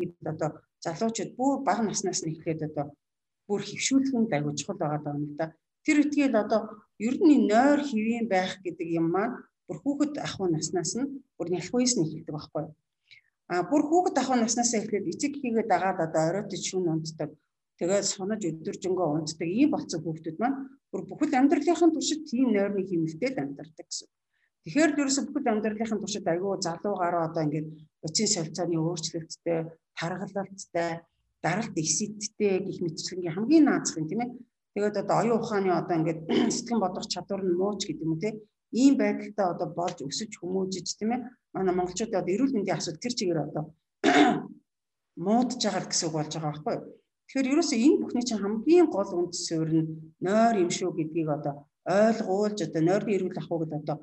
[0.00, 0.50] гэдэг одоо
[0.84, 2.86] залуучууд бүр бага наснаас нь эхлээд одоо
[3.48, 5.46] бүр хөвшүүлэх нь айгүй чухал байгаа юм да.
[5.84, 6.60] Тэр үтгээл одоо
[7.06, 9.34] ер нь нойр хэвийн байх гэдэг юм маань
[9.66, 12.64] бүр хүүхэд ахуй наснаас нь бүр нялхуйс нь эхэлдэг байхгүй?
[13.52, 17.30] А бүр хүүхэд ахуй наснаас эхлээд эцэг хийгээд дагаад одоо оройтод шүүн унтдаг.
[17.78, 20.58] Тэгээд сунаж өдөржингөө унтдаг ийм болсон хүүхдүүд маань
[20.90, 24.08] бүр бүхэл амьдралынхын туршид тийм нойрны хэмнэлтэд амьдардаг гэсэн.
[24.66, 27.68] Тэгэхээр дөрөсө бүхэл амьдралынхын туршид айгүй залуу гараа одоо ингээд
[28.02, 29.58] уцын солилцооны өөрчлөлттэй,
[29.94, 30.90] таргалалттай
[31.42, 34.30] даралт экситтэй гих мэтчилгээ хамгийн наазах юм тийм ээ.
[34.74, 36.20] Тэгээд одоо оюун ухааны одоо ингээд
[36.56, 38.42] сэтгэн бодох чадвар нь мууч гэдэг юм те.
[38.74, 41.20] Ийм байдалтай одоо болж өсөж хүмүүжиж тийм ээ.
[41.54, 43.64] Манай монголчууд одоо эрүүл мэндийн асуудал тэр чигээр одоо
[45.26, 46.84] муудж байгаа гэсэн үг болж байгаа байхгүй юу?
[47.28, 49.90] Тэгэхээр ерөөсөө энэ бүхний чинь хамгийн гол үндэс суурь нь
[50.24, 53.96] нойр юм шүү гэдгийг одоо ойлгуулж одоо нойрны эрүүл ах уу гэдэг одоо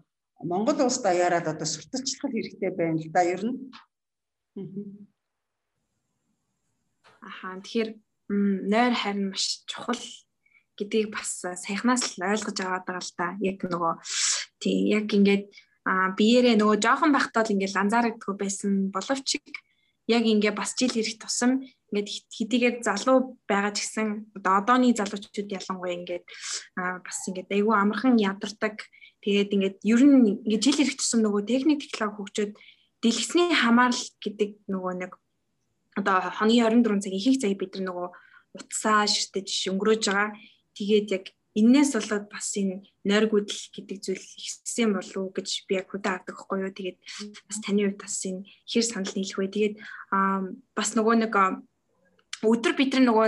[0.45, 3.57] Монгол улс даяараад одоо сурталчлах хэрэгтэй байна л да ер нь.
[7.17, 7.89] Ахаа тэгэхээр
[8.69, 10.01] нойр харин маш чухал
[10.77, 13.27] гэдгийг бас саяхнаас л ойлгож аваад байгаа л да.
[13.41, 13.93] Яг нөгөө
[14.61, 15.49] тий яг ингээд
[15.89, 19.41] биеэрээ нөгөө жоохон байхдаа л ингээд анзаарагдгүй байсан боловч
[20.07, 25.47] яг ингээ бас жил ирэх тусам ингээд хэдийгээр залуу байгаа ч гэсэн одоо одооны залуучууд
[25.47, 26.25] ялангуяа ингээд
[26.75, 28.83] бас ингээд айгүй амархан ядардаг.
[29.23, 32.53] Тэгээд ингээд ер нь ингээд жил ирэх тусам нөгөө техник технологи хөгжөөд
[32.99, 35.11] дэлгэцний хамаарал гэдэг нөгөө нэг
[35.95, 38.07] одоо хоногийн 24 цаг ихэнх цагийг бид нар нөгөө
[38.59, 40.29] утсаа ширтэж өнгөрөөж байгаа.
[40.75, 45.87] Тэгээд яг энээс болоод бас энэ нойргүйдэл гэдэг зүйл ихсэн болов уу гэж би яг
[45.87, 46.73] хөдөө авдаг хгүй юу.
[46.75, 46.99] Тэгээд
[47.47, 49.47] бас таны хувьд бас энэ хэр санал нийлэх вэ?
[49.55, 49.75] Тэгээд
[50.75, 51.33] бас нөгөө нэг
[52.45, 53.25] өдөр бид нар нөгөө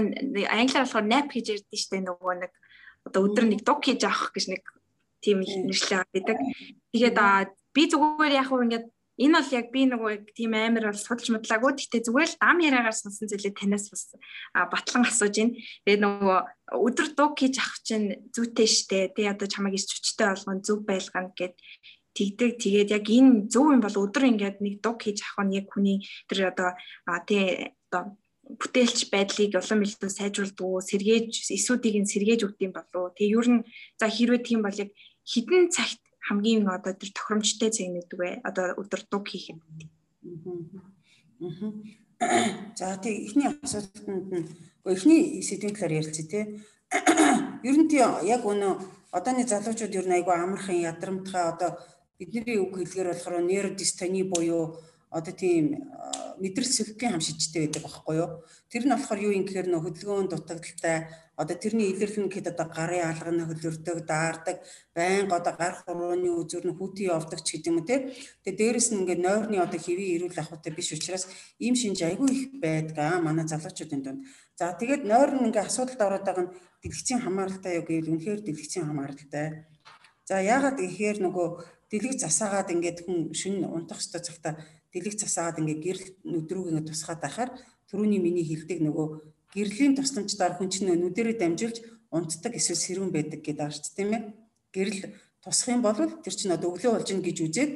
[0.47, 2.51] англиар болохоор nap гэж ярьдэн штэ нөгөө нэг
[3.08, 4.63] одоо өдөр нэг дуг хийж авах гэж нэг
[5.23, 6.38] тийм нэршлээ авдаг.
[6.91, 7.17] Тэгээд
[7.73, 11.71] би зүгээр яг уу ингээд энэ бол яг би нөгөө тийм амар бол судалж мэдлаагүй.
[11.73, 14.03] Гэхдээ зүгээр л дам яриагаар сонсон зүйлээ танаас бас
[14.53, 15.58] батлан асууж байна.
[15.58, 16.38] Тэгээд нөгөө
[16.77, 18.99] өдөр дуг хийж авах чинь зүйтэй штэ.
[19.17, 21.58] Тэ одоо чамайг ич хүчтэй болгоно зөв байлгана гэд
[22.13, 22.51] тэгдэг.
[22.62, 26.06] Тэгээд яг энэ зөв юм бол өдөр ингээд нэг дуг хийж авах нь яг хүний
[26.30, 26.77] тэр одоо
[27.25, 28.13] тий одоо
[28.47, 33.12] бүтээлч байдлыг улам илүү сайжруулдаг, сэргээж эсүүдийг нь сэргээж өгдөг юм болов.
[33.19, 33.62] Тэгээ ер нь
[33.99, 34.95] за хэрвээ тийм бол яг
[35.27, 38.29] хідэн цагт хамгийн одоо тэр тохиромжтой цаг нэгдэг вэ?
[38.47, 39.60] Одоо өдөр дуг хийх юм.
[42.75, 44.47] За тий эхний асуултанд нь
[44.88, 46.43] эхний сэдвийн талаар ярилцъя тий.
[47.67, 48.73] Ер нь тий яг өнөө
[49.12, 51.71] одооны залуучууд ер нь айгүй амархан ядрамтгай одоо
[52.19, 54.79] бидний үг хэлгээр болохоор нейродистони буюу
[55.17, 55.65] одоо тийм
[56.38, 58.30] мэдрэл сэлбгийн хамшигчтэй байдаг байхгүй юу.
[58.69, 60.97] Тэр нь болохоор юу юм гэхээр нөх хөдөлгөөн дутагдaltaй
[61.38, 64.58] одоо тэрний илэрлэн гэхэд одоо гарын алганы хөлөрдөг, даардаг,
[64.97, 68.10] байнга одоо гар хурууны үзүр нь хүүтий явдаг ч гэдэг юм те.
[68.41, 71.30] Тэгээ дээрэс нь ингээд нойрны одоо хэвийн эрүүл ахуйтай биш учраас
[71.62, 74.21] ийм шинж айгүй их байдаг аа манай залуучуудын дунд.
[74.58, 78.86] За тэгээд нойр нь ингээд асуудалд ороод байгаа нь дэлгэцийн хамааралтай юу гэвэл үнэхээр дэлгэцийн
[78.89, 79.69] хамааралтай.
[80.25, 81.47] За яагаад гэхээр нөгөө
[81.93, 84.58] дэлгэц засаагаад ингээд хүн шин унтах ёстой цагта
[84.93, 87.52] дэлэг засаагаад ингээ гэрэл нүдрүүг ингээ тусгаад байхаар
[87.89, 89.08] түрүүний миний хэлдэг нөгөө
[89.56, 91.78] гэрлийн тусламжтаар хүн чинь нүдэрээ дамжуулж
[92.12, 94.23] унтдаг эсвэл сэрүүн байдаг гэдэг аарч тийм ээ.
[94.76, 95.00] Гэрэл
[95.43, 97.71] тусах юм бол тэр чинь одоо өглөө болж ин гэж үзээд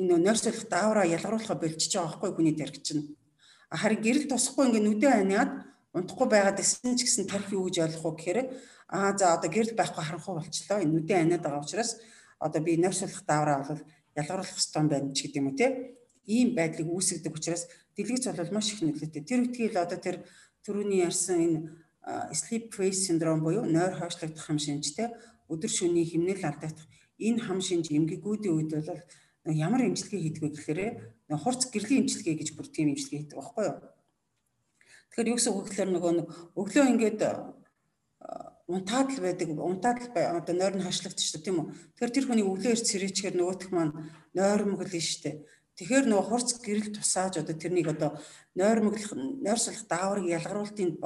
[0.00, 3.16] энэ нойрсолох даавраа ялгаруулахаа болчих жоо аахгүй хүний тарих чинь.
[3.72, 5.50] Харин гэрэл тусахгүй ингээ нүдэ ханиад
[5.96, 8.38] унтахгүй байгаад исэн ч гэсэн тарих юу гэж ойлгох уу гэхээр
[8.92, 10.78] аа за одоо гэрэл байхгүй харанхуй болчлоо.
[10.84, 11.96] Энэ нүдэ ханиад байгаа учраас
[12.38, 13.82] одоо би нойрсолох даавраа бол
[14.16, 15.95] ялгаруулах юм байна ч гэдэг юм уу те
[16.26, 19.22] ийм байдлыг үүсгдэг учраас дэлгэц бол маш их нөлөөтэй.
[19.24, 20.16] Тэр үтгийл одоо тэр
[20.66, 21.58] түрүүний ярьсан энэ
[22.34, 25.10] sleep phase syndrome буюу нойр хойшлогдох хам шинжтэй
[25.50, 26.86] өдөр шөнийн хэмнэл алдагдах
[27.18, 29.02] энэ хам шинж эмгэгүүдийн үед бол
[29.46, 30.80] ямар эмчилгээ хийдэг вэ гэхээр
[31.38, 33.78] хурц гэрлийн эмчилгээ гэж бүр тийм эмчилгээ хийдэг байхгүй юу.
[35.10, 36.12] Тэгэхээр юу гэсэн үг гэхээр нөгөө
[36.60, 37.20] өглөө ингээд
[38.66, 41.66] унтаад л байдаг унтаад л одоо нойр нь хойшлогдчих тийм үү.
[41.94, 43.94] Тэгэхээр тэр хүний өглөө эрт сэрээчгээр нөгөөх маань
[44.34, 45.46] нойрмогл нь штэ.
[45.76, 48.16] Тэгэхээр нөгөө хурц гэрэл тусааж одоо тэрнийг одоо
[48.56, 49.12] нойрмоглох
[49.44, 50.96] нойрсолох дааврыг ялгаруултын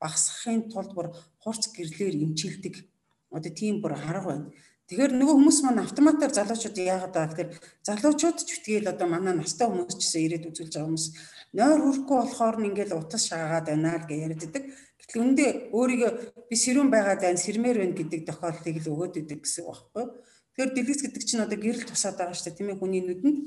[0.00, 1.08] багасгахын тулд бүр
[1.44, 2.88] хурц гэрлээр эмчилдэг.
[3.28, 4.48] Одоо тийм бүр арга байна.
[4.88, 7.50] Тэгэхээр нөгөө хүмүүс маань автоматар залуучууд яагаад байгаа гэхээр
[7.84, 11.06] залуучууд ч битгээл одоо манай настай хүмүүс ч гэсэн ирээд үзүүлж байгаа хүмүүс
[11.52, 14.64] нойр хүрхгүй болохоор нь ингээл утас шаагаад байна л гэж яриад байдаг.
[14.96, 16.12] Гэтэл үндэ өөрийгөө
[16.48, 20.04] би сэрүүн байгаад байна, сэрмээр байна гэдэг тохиолдлыг л өгөөд идэг гэсэн үг байхгүй.
[20.56, 23.38] Тэгэхээр дэлгэц гэдэг чинь одоо гэрэл тусаад байгаа шүү дээ тийм ээ хүний нүдэнд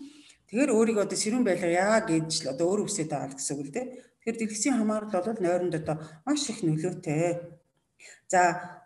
[0.51, 3.71] Тэгэхээр өөрийгөө одоо сэрүүн байлаа яа гэж л одоо өөр үсээд байгаа гэсэн үг л
[3.71, 3.87] дээ.
[4.19, 5.95] Тэгэхээр дэлгэцийн хамаарал бол нойронд одоо
[6.27, 7.55] маш их нөлөөтэй.
[8.27, 8.39] За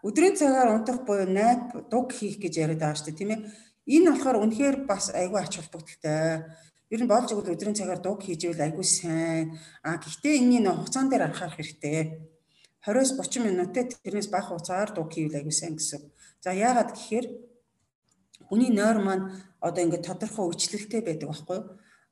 [0.06, 3.41] өдрийн цагаар унтах буюу найд дуг хийх гэж яриад байгаа шүү дээ тийм ээ.
[3.97, 6.45] Энэ болохоор үнэхээр бас айгүй ач холбогдолтой.
[6.93, 9.58] Ер нь болж игэл өдрийн цагаар дуг хийж ивэл айгүй сайн.
[9.82, 12.30] А гэхдээ энэний нөх хугацаан дээр анхаарах хэрэгтэй.
[12.86, 16.13] 20-30 минутын тэрнээс бага хугацаар дуг хийвэл айгүй сайн гэсэн.
[16.45, 17.25] За яагаад гэхээр
[18.45, 19.25] хүний нойр маань
[19.65, 21.60] одоо ингээд тодорхой үйлчлэлтэй байдаг байхгүй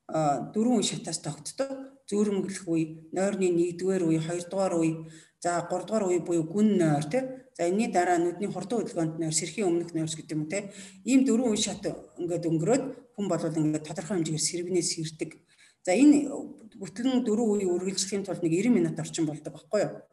[0.08, 1.70] дөрвөн шатаас тогтдог.
[2.04, 5.08] Зөөрмөглөх үе, нойрны 1-р үе, 2-р үе,
[5.40, 7.22] за 3-р үе буюу гүн нойр тий.
[7.56, 10.68] За энэний дараа нүдний хурдан хөдөлгөөнд нойр, сэрхийн өмнөх нойрс гэдэг юм тий.
[11.08, 11.80] Ийм дөрвөн үе шат
[12.20, 12.84] ингээд өнгөрөөд
[13.16, 15.30] хүн бол ингээд тодорхой хэмжээгээр сэргнээс сэрдэг.
[15.80, 16.28] За энэ
[16.76, 20.04] бүтгэн дөрвөн үе үргэлжлэхийн тулд нэг 90 минут орчим болдог байхгүй юу?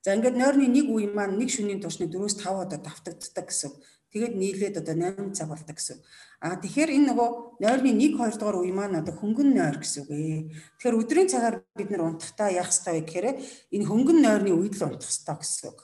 [0.00, 3.76] За ингээд нойрны нэг үе маань нэг шөнийн туршны 4-5 удаа давтагддаг гэсэн.
[4.08, 6.00] Тэгээд нийлээд одоо 8 цаг болдог гэсэн.
[6.40, 7.28] А тэгэхээр энэ нөгөө
[7.60, 10.40] нойрны 1 2 дугаар үе маань одоо хөнгөн нойр гэсэн үг ээ.
[10.80, 13.26] Тэгэхээр өдрийн цагаар бид нар унтахтаа яах ёстой вэ гэхээр
[13.74, 15.80] энэ хөнгөн нойрны үед л унтах ёстой гэсэн үг.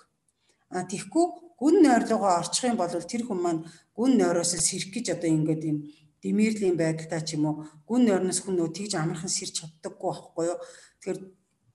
[0.72, 1.26] А тийхгүй
[1.60, 3.60] гүн нойр руугаа орчих юм бол тэр хүн маань
[3.92, 5.78] гүн нойроос сэрэх гэж одоо ингээд юм
[6.24, 10.58] димэрлийн байдалтай ч юм уу гүн нойрноос хүн нөгөө тэгж амархан сэрч чаддаггүй байхгүй юу.
[11.04, 11.18] Тэгэхээр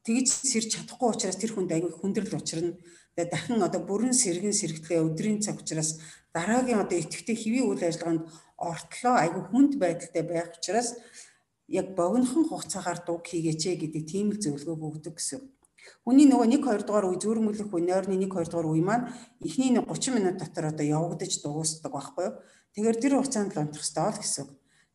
[0.06, 2.74] тэгж сэрч чадахгүй учраас тэр хүнд аягүй хүндрэл учрна.
[3.16, 6.00] Тэгээ дахин одоо бүрэн сэргэн сэрэгтлээ өдрийн цаг учраас
[6.34, 8.24] дараагийн одоо идэвхтэй хэвийн үйл ажиллагаанд
[8.58, 10.96] ортлоо айгүй хүнд байдалтай байх учраас
[11.68, 15.42] яг богинохон хугацаагаар дуг хийгээч гэдэг тийм л зөвлөгөө өгдөг гэсэн.
[16.04, 19.10] Хүний нөгөө 1 2 дугаар үе зүрмөлөх үе нойрны 1 2 дугаар үе маань
[19.46, 22.36] эхний 30 минут дотор одоо явагдаж дуусдаг байхгүй юу.
[22.74, 24.46] Тэгэхээр тэр хугацаанд л унтах хэрэгтэй л гэсэн.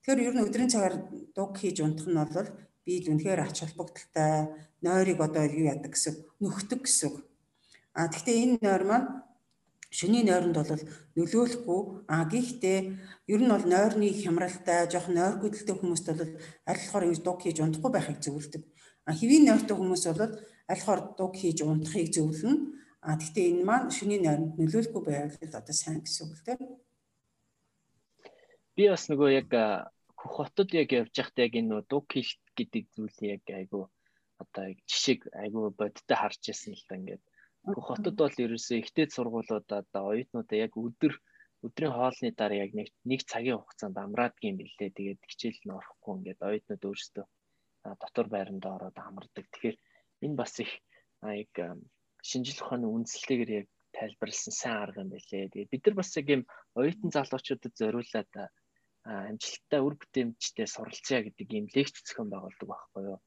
[0.05, 0.94] Тэгэхээр ер нь өдрийн цагаар
[1.35, 2.48] дуг хийж унтах нь бол
[2.85, 4.33] биед үнэхээр ач холбогдолтой
[4.85, 7.12] нойрыг одоо юу яадаг гэсэн нөхдөг гэсэн.
[7.94, 9.09] А гэхдээ энэ нойр маань
[9.94, 10.85] шөнийн нойронд бол
[11.16, 11.80] нөлөөлөхгүй
[12.11, 12.78] а гэхдээ
[13.33, 16.33] ер нь бол нойрны хямралтай жоох нойр гүдэлтэй хүмүүст бол
[16.70, 18.62] аль болохоор ингэж дуг хийж унтахгүй байхыг зөвлөдөг.
[19.07, 20.35] А хэвийн нойртой хүмүүс бол аль
[20.68, 22.59] болохоор дуг хийж унтахыг зөвлөнө.
[23.07, 26.59] А гэхдээ энэ маань шөнийн нойронд нөлөөлөхгүй байвал одоо сайн гэсэн үг л дээ.
[28.76, 29.50] би бас нөгөө яг
[30.18, 33.80] хотод яг явж байхдаа яг энэ дуг хэлт гэдэг зүйлийг яг айгу
[34.42, 37.22] одоо жишээг айгу бодтой харж ирсэн л да ингээд
[37.64, 41.14] хотод бол ерөөсөө ихтэй сургуулиудаа одоо оюутнуудаа яг өдөр
[41.64, 44.90] өдрийн хоолны дараа яг нэг нэг цагийн хугацаанд амраадгийн билээ.
[44.92, 47.27] Тэгээд хичээл нь орохгүй ингээд оюутнууд өөрсдөө
[48.03, 49.46] дотор байранд ороод амардаг.
[49.48, 49.77] Тэгэхээр
[50.24, 50.72] энэ бас их
[51.24, 51.53] яг
[52.20, 55.53] шинжлэх ухааны үндсэлтэйгээр яг тайлбарлсан сайн арга юм байлээ.
[55.53, 56.42] Тэгээд бид нар бас яг юм
[56.77, 58.33] оюутан залуучуудад зориулаад
[59.05, 63.18] амжилттай үр бүтээмжтэй суралцъя гэдэг ийм лекц зохион байгуулдаг байхгүй юу.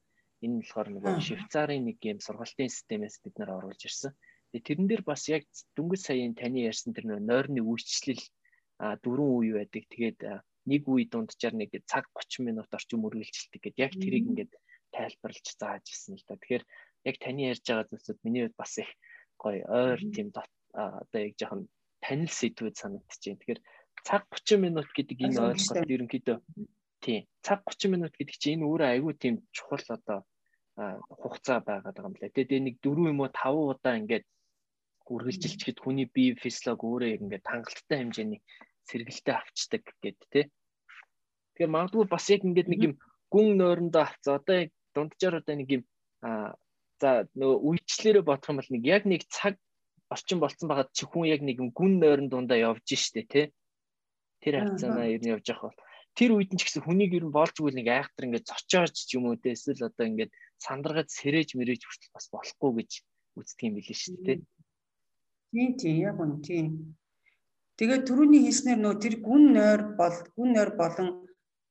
[0.44, 4.14] Энэ болохоор нөгөө Швейцарын нэг ийм сургалтын системээс бид нар оруулж ирсэн.
[4.54, 5.42] Тэгээ тэрэн дээр бас яг
[5.74, 8.22] дөнгөж саяын таны ярьсан тэр нойрны үйлчлэл
[9.02, 9.84] дөрвөн үе байдаг.
[9.90, 10.20] Тэгээд
[10.70, 14.52] нэг үе дунджаар нэг цаг 30 минут орчим үргэлжилдэг гэдэг яг тэрийг ингээд
[14.94, 16.38] тайлбарлаж зааж ирсэн л да.
[16.38, 16.64] Тэгэхээр
[17.10, 18.90] яг таны ярьж байгаа зүйлсүүд миний хувьд бас их
[19.42, 20.28] гоё ойр тийм
[20.72, 21.66] одоо яг жоохон
[21.98, 23.38] танил сэдвүүд санагдчихээн.
[23.42, 23.60] Тэгэхээр
[24.06, 26.36] цаг 30 минут гэдэг энэ ойлголт ерөнхийдөө
[27.04, 30.18] тийм цаг 30 минут гэдэг чинь энэ өөрөө айгүй тийм чухал одоо
[31.20, 32.36] хугацаа байгаад байгаа юм лээ.
[32.36, 34.26] Тэгээд нэг 4 юм уу 5 удаа ингээд
[35.08, 38.40] үргэлжилчихэд хүний бие физиолог өөрөө ингээд хангалттай хэмжээний
[38.88, 40.40] сэргэлтээ авчдаг гэд тэ.
[41.56, 42.94] Тэгэхээр магадгүй бас яг ингээд нэг юм
[43.32, 45.82] гүн нойрондоо авцаа одоо яг дунджаар одоо нэг юм
[46.22, 46.54] а
[47.00, 49.54] за нөгөө үйлчлэрээ бодох юм бол нэг яг нэг цаг
[50.10, 53.42] орчин болцсон байгаад чи хүн яг нэг гүн нойрон дундаа явж штэ тэ
[54.42, 55.80] тэр хавцаанаа ер нь явж явах бол
[56.18, 59.30] тэр үед нь ч гэсэн хүнийг ер нь болжгүй нэг айхтар ингээд зочоож ч юм
[59.30, 60.34] уу те эсвэл одоо ингээд
[60.66, 62.90] сандаргаад сэрэж мэрэж хүртэл бас болохгүй гэж
[63.38, 64.38] үздэг юм билээ шүү дээ
[65.54, 66.66] тийм тийм яг үн тийм
[67.78, 71.08] тэгээд түрүүний хийснээр нөө тэр гүн нойр бол гүн нойр болон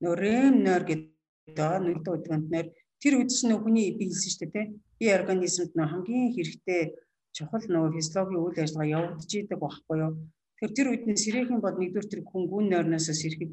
[0.02, 1.18] нөө рэм нойр гэдэг
[1.58, 2.68] нэгдүгээр үдгэнтнэр
[3.02, 4.62] тэр үдс нөө хүний би хэлсэн шүү дээ те.
[5.00, 6.82] Би организмд нөө хамгийн хэрэгтэй
[7.36, 10.12] чухал нөгөө физиологийн үйл ажиллагаа явагдаж идэг байхгүй юу?
[10.58, 13.52] Тэгэхээр тэр үед нь сэрээхэн бод нэгдүгээр тэр хүн гүн нойрноос сэрэхэд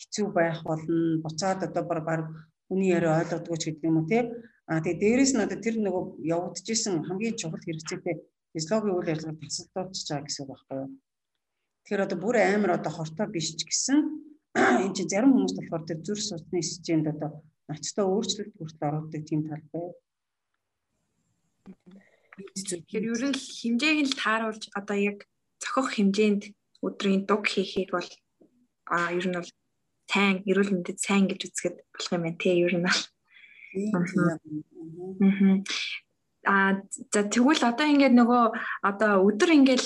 [0.00, 1.22] хэцүү байх болно.
[1.24, 2.24] Буцаад одоо баг
[2.68, 4.18] хүний яриа ойлгодгоо ч гэдэг юм уу те.
[4.66, 6.04] А тэгээ дээрэс нь одоо тэр нөгөө
[6.34, 8.14] явагдаж исэн хамгийн чухал хэрэгцээтэй
[8.52, 10.90] физиологийн үйл ажиллагааг тасалдуулж байгаа гэсэн үг байхгүй юу.
[11.86, 13.98] Тэгэхээр одоо бүр амар одоо хортой биш ч гэсэн
[14.84, 17.30] энэ чинь зарим хүмүүс болохоор тэр зүрх судасны системд одоо
[17.68, 19.94] ноцтой өөрчлөлт хүртэл оролцдог тийм тал байв.
[22.36, 25.18] Тэгэхээр ер нь хэмжээг нь тааруулж одоо яг
[25.62, 26.42] зохих хэмжээнд
[26.86, 28.10] өдрийн дуг хийхийг бол
[28.90, 29.50] а ер нь бол
[30.10, 33.02] сайн эрүүл мэндэд сайн гэж үзэхэд болох юм байна тий ер нь бол
[36.46, 36.78] а
[37.12, 38.44] за тэгвэл одоо ингээд нөгөө
[38.86, 39.84] одоо өдөр ингээд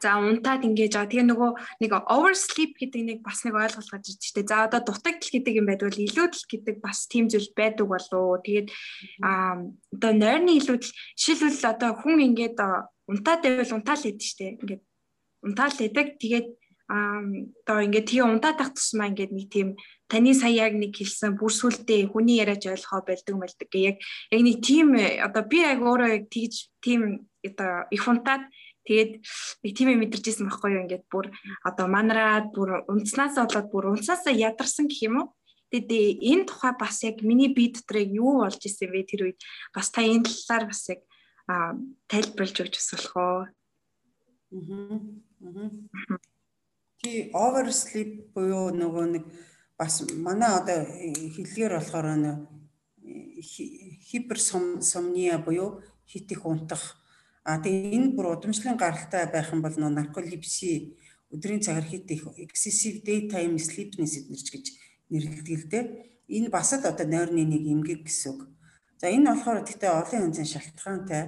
[0.00, 1.08] За унтаад ингэж байгаа.
[1.08, 4.44] Тэгээ нөгөө нэг oversleep гэдэг нэг бас нэг ойлголт гарч ирж штэ.
[4.44, 8.42] За одоо дутагдал гэдэг юм байдвал илүүдэл гэдэг бас тийм зүйл байдаг болов.
[8.44, 8.68] Тэгээд
[9.24, 9.64] аа
[9.96, 12.58] одоо нойрны илүүдэл жишээлбэл одоо хүн ингэж
[13.08, 14.60] унтаад байвал унтаал идэв штэ.
[14.60, 14.82] Ингээд
[15.40, 16.08] унтаал идэг.
[16.20, 16.48] Тэгээд
[16.92, 17.24] аа
[17.64, 19.68] одоо ингээд тэгээ унтаад тах тусмаа ингээд нэг тийм
[20.12, 23.72] таны сая яг нэг хэлсэн бүр сүлдээ хүний яриач ойлгохоо болдог мэлдэг.
[23.80, 23.96] Яг
[24.28, 28.44] яг нэг тийм одоо би яг өөрөө яг тэгж тийм одоо их унтаад
[28.82, 29.22] Тэгээд
[29.62, 31.30] нэг тийм мэдэрчээсэн байхгүй юу ингээд бүр
[31.62, 35.26] одоо манараад бүр унтснаас болоод бүр унтсаасаа ядарсан гэх юм уу.
[35.70, 39.38] Тэгээд энэ тухай бас яг миний бие дотор юу болж исэн бэ тэр үед
[39.70, 41.00] бас та энэ талаар бас яг
[42.10, 43.46] тайлбарлаж өгч бас болох уу.
[45.46, 46.18] Аа.
[47.02, 49.24] Тий oversleep буюу нөгөө нэг
[49.76, 52.36] бас манай одоо хэлгээр болохоор нэг
[54.08, 57.02] хиперсомния буюу хит их унтах
[57.42, 60.94] А тэгээ энэ бүр удамшлын гаралтай байх юм бол нарколепси
[61.34, 64.66] өдрийн цагаар хит их excessive daytime sleepiness эднэрч гэж
[65.10, 65.84] нэрлэдэг л дээ.
[66.38, 68.46] Энэ бас л одоо нойрны нэг эмгэг гэсэн үг.
[69.02, 71.22] За энэ болохоор гэхдээ олон янзын шалтгаантай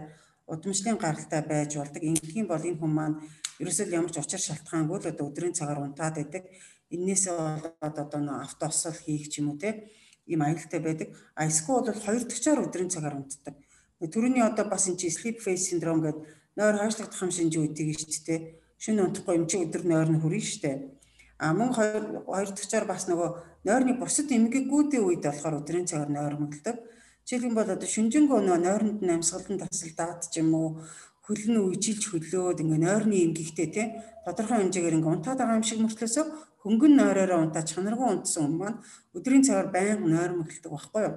[0.46, 1.98] удамшлын гаралтай байж болдог.
[1.98, 3.18] Ингэхийн бол энэ хүмүүс маань
[3.60, 6.44] ерөөсөө ямар ч учир шалтгаангүй л одоо өдрийн цагаар унтаад байдаг.
[6.94, 9.90] Иннээсээ болоод одоо нөө автоосол хийх ч юм уу те
[10.26, 11.08] ийм аюултай байдаг.
[11.38, 13.54] А эсвэл бол хоёр дахьчаар өдрийн цагаар унтдаг.
[14.00, 16.22] Төрөний одоо бас энэ sleep phase syndrome гэдэг
[16.56, 18.40] нойр хойшлогдох юм шинж үүдийг дээ.
[18.78, 20.76] Шинэ унтахгүй юм чи өдөр нойр нь шүү дээ.
[21.38, 23.28] А мөн хоёр хоёр дахьчаар бас нөгөө
[23.66, 26.76] нойрны бусад эмгэгүүдийн үед болохоор өдрийн цагаар нойр мөдөлдөг.
[27.26, 30.68] Жишээлбэл бол одоо шүнжэнгөө нөгөө нойронд нь амьсгалан тасалдаад ч юм уу
[31.24, 33.86] хөлн үжилж хөлөөд ингээ нойрны эмгэгтэй тий
[34.24, 36.24] тодорхой хэмжээгээр ингээ унтаад байгаа юм шиг мөртлөөсөө
[36.64, 38.80] хөнгөн нойроор унтаад чанаргүй унтсан хүмүүс маань
[39.16, 41.16] өдрийн цагаар байнга нойр мөдөлдөг байхгүй юу?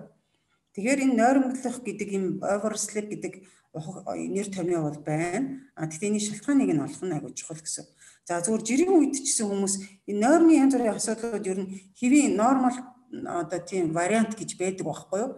[0.75, 3.33] Тэгэхээр энэ нойрмоглох гэдэг юм oversleep гэдэг
[3.73, 5.63] нэр томьёо бол байна.
[5.75, 7.85] А гэхдээ энэ шалтгааныг нь олох нь айгүй чухал гэсэн.
[8.27, 9.75] За зүгээр жирийн үед ч гэсэн хүмүүс
[10.11, 12.77] энэ нойрны янз бүрийн асуудлууд ер нь хэвийн нормал
[13.09, 15.31] одоо тийм вариант гэж байдаг байхгүй юу?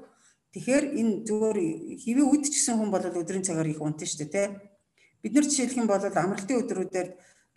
[0.53, 1.57] Тэгэхээр энэ зүгээр
[2.41, 4.57] ч гэсэн хүн бол өдрийн цагаар их унтна шүү дээ, тэ.
[5.21, 7.07] Бид нар жишээлх юм бол амралтын өдрүүдээр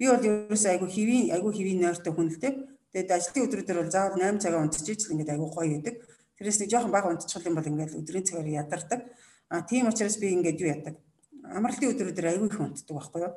[0.03, 2.51] Би бол ерөөсөө айгу хэвийн айгу хэвийн нойртой хүн л те.
[2.91, 5.95] Тэгээд ажлын өдрүүдээр бол заавал 8 цагаа унтчихж л ингээд айгу гоё байдаг.
[6.35, 9.01] Тэрээс нэг жоохон бага унтчих юм бол ингээд өдрийн цагаар ядардаг.
[9.47, 10.99] А тийм учраас би ингээд юу яадаг.
[11.47, 13.35] Амралтын өдрүүдээр айгу их унтдаг байхгүй юу?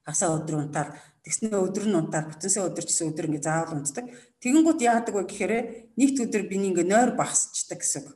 [0.00, 0.96] хасаа өдөр унтаад
[1.28, 4.06] тэгснээ өдөр нь унтаад бүтэнсээ өдөр чсэн өдөр ингээ заавал унтдаг.
[4.40, 5.52] Тэгэнгүүт яадаг вэ гэхээр
[6.00, 8.08] нэгд өдөр би ингээ нойр багасчдаг гэсэн.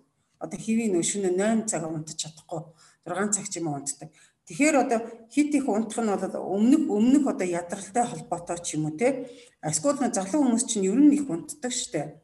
[0.45, 2.61] Одоо хэвийн өшөнө 8 цаг унтаж чадахгүй
[3.09, 4.13] 6 цаг ч юм уу унтдаг.
[4.45, 5.01] Тэгэхээр одоо
[5.33, 9.33] хит их унтах нь бол өмнөх өмнөх одоо ядралтай холбоотой ч юм уу те.
[9.65, 12.21] Эсвэл залуу хүмүүс чинь ер нь их унтдаг штэ.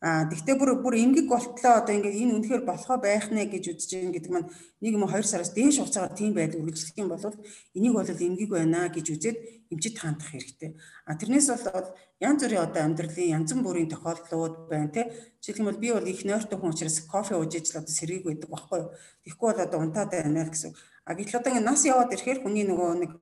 [0.00, 3.90] А тэгтээ бүр бүр ингээг болтлоо одоо ингээд энэ үнэхээр болохоо байх нэ гэж үзэж
[4.00, 4.48] байгаа гэдэг маань
[4.80, 7.20] нэг юм 2 сараас дээш хугацаагаар тийм байдал үргэлжлэх юм бол
[7.76, 9.36] энийг бол эмгэг байна гэж үзээд
[9.68, 10.80] эмчит хандах хэрэгтэй.
[11.04, 15.04] А тэрнээс бол янз бүрийн одоо амьдралын янз бүрийн тохиолдлууд байна тий.
[15.44, 18.78] Жишээлбэл бол би бол их нойртой хүн учраас кофе ууж ижил одоо сэргийг байдаг байхгүй
[18.80, 18.96] юу.
[19.28, 20.72] Тэгэхгүй бол одоо унтаад байна гэсэн.
[21.04, 23.12] А гэтэл одоо ингээд нас яваад ирэхээр хүний нөгөө нэг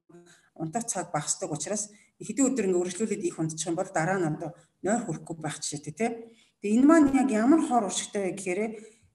[0.54, 1.90] унтах цаг багасдаг учраас
[2.22, 4.54] хэдэн өдөр ингээд үргэлжлүүлээд их унтчих юм бол дараа нь одоо
[4.86, 6.10] нойр хүрэхгүй байх жишээтэй тий
[6.62, 8.60] Тэгээ энэ маань яг ямар хор уршигтай вэ гэхээр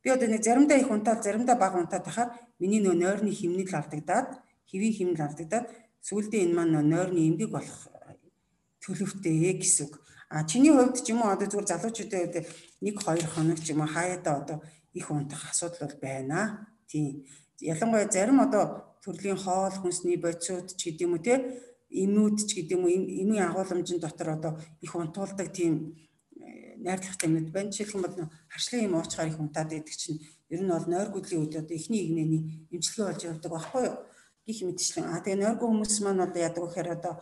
[0.04, 2.30] би одоо нэг заримдаа их унтаад заримдаа бага унтаад тахаар
[2.60, 4.40] миний нөө нойрны химнэл алдагдаад
[4.72, 5.66] хэвийн химнэл алдагдаад
[6.08, 7.92] сүүлдээ энэ маань нойрны эмгэг болох
[8.84, 10.04] төлөвтэй гэсэн үг.
[10.30, 12.48] А чиний хувьд ч юм уу одоо зүгээр залуучуудын хувьд
[12.84, 14.58] нэг хоёр хоног ч юм уу хаяада одоо
[14.92, 16.68] их унтах асуудал бол байна.
[16.88, 17.24] Тийм.
[17.60, 21.34] Ялангуяа зарим одоо төрлийн хоол хүнсний бодисууд ч гэдэм үү те
[21.92, 22.92] эмүүд ч гэдэм үү
[23.24, 24.52] эмийн агуулмжийн дотор одоо
[24.82, 25.96] их унтуулдаг тийм
[26.84, 27.72] найрлагтай юмуд байна.
[27.72, 30.20] Жишээлбэл бол харшлын юм уучгаар их унтаад байдаг чинь
[30.54, 33.98] ер нь бол нойргуудлын үед одоо эхний игнэний эмчилгээ болж явдаг байхгүй юу?
[34.46, 35.08] Гих мэдчлэн.
[35.08, 37.14] А тэгээ нойргүй хүмүүс маань одоо яадаг гэхээр одоо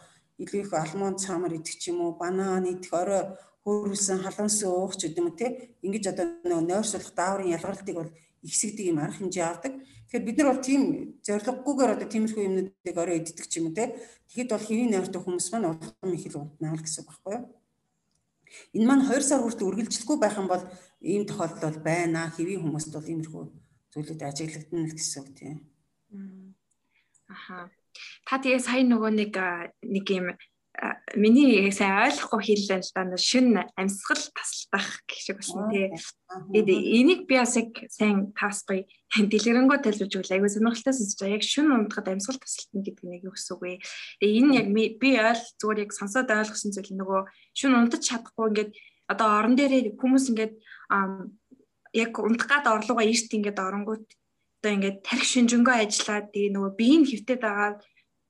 [0.41, 5.05] илүү их алмон цаамар идэх ч юм уу, банан идэх, орой хөөрүүлсэн халуунсан уух ч
[5.05, 5.47] гэдэм үү те.
[5.85, 6.25] Ингэж одоо
[6.65, 9.73] нойр сулах дааврын ялгарлтыг бол ихсэгдэг юм арга хэмжээ авдаг.
[10.09, 10.81] Тэгэхээр бид нар бол тийм
[11.21, 13.93] зориггүйгээр одоо тиймэрхүү юмнуудыг орой иддэг ч юм уу те.
[14.33, 17.43] Тэгэхэд бол хэвийн нойртой хүмүүс маань улам их л унтнаа л гэсэн үг байхгүй юу?
[18.75, 20.63] Энэ маань 2 сар хүртэл үргэлжлэхгүй байх юм бол
[21.01, 22.31] ийм тохиолдол байна.
[22.35, 23.43] Хэвийн хүмүүст бол иймэрхүү
[23.91, 25.57] зүйлүүд ажиглагдана гэсэн үг тийм.
[27.27, 27.71] Аха.
[28.27, 29.33] Та тэгээ сая нөгөө нэг
[29.83, 30.27] нэг юм
[31.15, 35.91] миний сайн ойлгохгүй хэллээ л да шин амьсгал тасалдах гэх шиг болсон тий.
[35.91, 41.35] Тэгээд энийг би бас яг сайн таасгүй дэлгэрэнгүй тайлбарж өгөл айгүй сонирхолтой сонсож байгаа.
[41.35, 43.73] Яг шин унтахад амьсгал тасалтна гэдэг нь яг юу гэсэн үг вэ?
[44.23, 48.71] Тэгээд энэ яг би ойл зүгээр яг сонсоод ойлгосон зүйл нөгөө шин унтаж чадахгүй ингээд
[49.11, 50.53] одоо орон дээрээ хүмүүс ингээд
[51.99, 54.07] яг унтах гад орлогоо эрт ингээд оронгууд
[54.63, 57.71] одоо ингээд тарих шинжэнгөө ажиллаад тэгээ нөгөө биеийн хөвтөд байгаа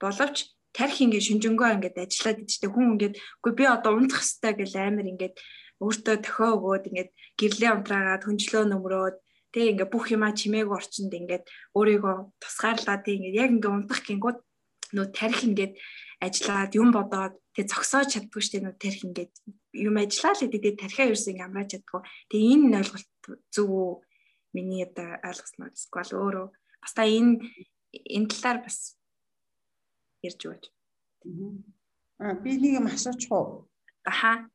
[0.01, 0.37] боловч
[0.75, 5.07] тарих ингээд шинжэнгөө ингээд ажиллаад идчихтэй хүн ингээд үгүй би одоо унтах хэвээр гэл амар
[5.11, 5.35] ингээд
[5.83, 9.15] өөртөө тохио өгөөд ингээд гэрлээ унтраагаад хөнжлөө нөмрөөд
[9.51, 11.43] тэг ингээд бүх юмаа чимээг орчинд ингээд
[11.75, 14.37] өөрийгөө тусгаарлаад тэг ингээд яг ингээд унтах гингүүд
[14.95, 15.73] нөө тарих ингээд
[16.21, 19.33] ажиллаад юм бодоод тэг зогсоож чаддгүй штеп нөө тарих ингээд
[19.75, 22.01] юм ажиллаа л тэгээд тарихаа ерөөс ингээд амрааж чаддгүй.
[22.31, 23.09] Тэг энэ ойлголт
[23.51, 23.91] зөв үү
[24.55, 26.47] миний одоо ойлгосноор эсвэл өөрөө.
[26.83, 27.43] Бас та энэ
[27.91, 28.99] энэ талаар бас
[30.27, 30.65] ярьж өгөөч.
[32.21, 33.69] Аа би нэг юм асуучих уу?
[34.05, 34.49] Аха.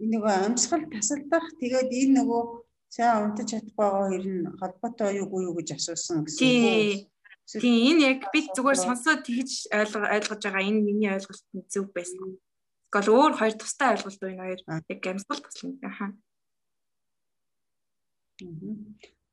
[0.00, 2.42] Энэ нөгөө амьсгал тасалдах тэгээд энэ нөгөө
[2.88, 7.10] сайн унтаж чадахгүй байгаа хоёр нь холбоотой юу юу гэж асуусан гэсэн үг.
[7.62, 12.38] Тийм энэ яг би зүгээр сонсоод тэгж ойлгож байгаа энэ миний ойлголт нь зөв байсан.
[12.90, 14.60] Тэгвэл өөр хоёр тустай ойлголт энэ хоёр
[14.92, 15.78] яг амьсгал таслана.
[15.90, 16.06] Аха.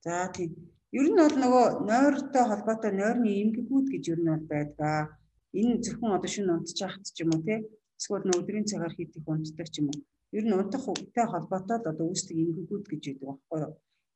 [0.03, 0.76] За тийм.
[0.97, 5.13] Ер нь бол нөгөө нойртой холбоотой нойрны эмгэгүүд гэж ер нь бол байдаг.
[5.59, 7.55] Энэ зөвхөн одоо шинэ унтж яхад ч юм уу те
[7.97, 10.01] эсвэл нөгөө өдрийн цагаар их унтдаг ч юм уу.
[10.37, 13.73] Ер нь унтах үгтэй холбоотой л одоо үүсдэг эмгэгүүд гэж байдаг байхгүй юу?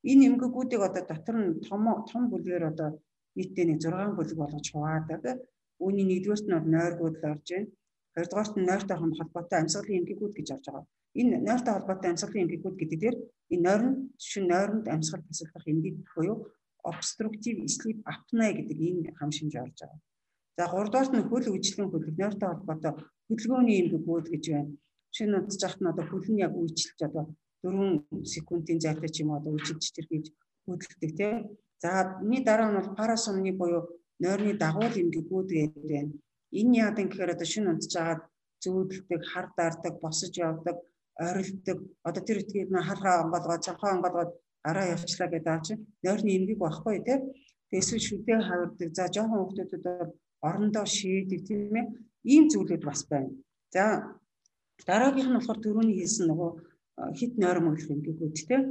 [0.09, 2.89] Энэ эмгэгүүдийг одоо дотор нь том том бүлгээр одоо
[3.37, 5.37] нийтдээ нэг 6 бүлэг болгож хуваадаг.
[5.83, 7.69] Үүний нэгдүгээрт нь нойргууд л орж байна.
[8.13, 10.85] Хоёрдугаарт нь нойртой холбоотой амьсгалын эмгэгүүд гэж орж байгаа.
[11.19, 13.17] Энэ нойртой холбоотой амьсгалын эмгэгүүд гэдэг дээр
[13.53, 16.37] энэ нойрон шин нойронд амьсгал тасалдах эмгэг буюу
[16.89, 19.99] obstructive sleep apnea гэдэг энэ хам шинж орж байгаа.
[20.57, 22.93] За гуравдугаарт нь хөл үжлэн нойртой холбоотой
[23.27, 24.73] хөдөлгөөний эмгэгүүд гэж байна.
[25.15, 27.25] Шинэ унтж яхад нь одоо хөл нь яг үйлчлж одоо
[27.63, 30.25] 4 секундын зайтай ч юм уу одоо үйлчилж тэр гэж
[30.65, 31.35] хөдөлгдөг тийм.
[31.83, 31.89] За
[32.21, 33.81] миний дараа нь бол парасомни буюу
[34.23, 36.13] нойрны дагуул эмгэгүүд гэдэг байна.
[36.59, 38.21] Энэ яад юм гэхээр одоо шинэ унтж байгаад
[38.63, 40.77] зүүдэлдэг, хар даардаг, босож явдаг,
[41.17, 41.79] орилдог.
[42.07, 44.31] Одоо тэр үтгийг нь хархаа онгоолгоод, цанхаа онгоолгоод
[44.65, 47.19] гараа явчлаа гэдэг чинь нойрны эмгэг байхгүй тий.
[47.71, 48.89] Эсвэл шүдээ хавардаг.
[48.95, 50.13] За жоохон хүмүүсд бол
[50.47, 51.85] орондоо шийдэг тийм ээ.
[52.33, 53.31] Ийм зүйлүүд бас байна.
[53.73, 53.83] За
[54.87, 56.51] дараагийнх нь болохоор түрүүний хэлсэн нөгөө
[57.17, 58.61] хит нойр мөглөх эмгэгүүд тий.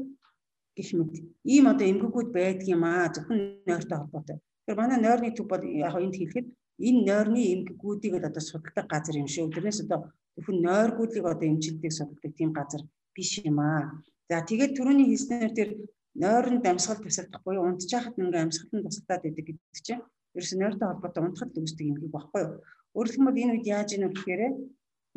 [0.77, 1.15] Гэх мэт.
[1.45, 3.11] Ийм одоо эмгэгүүд байдаг юм аа.
[3.15, 4.37] Зөвхөн нойртой холбоотой.
[4.39, 6.47] Тэгэхээр манай нойрны төв бол яг энд хэлэхэд
[6.87, 9.51] энэ нойрны эмгэгүүдийг л одоо судалдаг газар юм шүү.
[9.51, 12.83] Тэрнээс одоо зөвхөн нойргуудыг одоо эмчилдэг судалдаг тийм газар
[13.15, 13.91] биш юм аа.
[14.31, 15.71] За тэгээд түрүүний хэлснээр тэр
[16.15, 20.03] нойронд амьсгал тусалдах буюу унтчихад ингээ амьсгалын тусалдаад байдаг гэдэг чинь
[20.39, 22.55] ерөөс нь нойртой холбоотой унтахад үүсдэг эмгэг багхгүй юу.
[22.95, 24.43] Өөрөлдөх юм бол энэ үед яаж ийнө гэхээр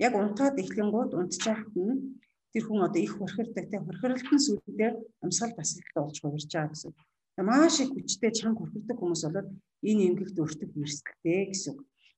[0.01, 2.18] яг унтаад эхлэнгууд унтчихад нь
[2.53, 4.91] тэр хүн одоо их хурхирдаг те хурхиралтын сүлдээ
[5.22, 6.91] амьсгал тасалдалтай болж хувирч байгаа гэсэн.
[7.38, 9.49] Маш их хүчтэй чанга хурхирдаг хүмүүс болоод
[9.89, 11.76] энэ эмгэгт өртөг эрсдэлтэй гэсэн.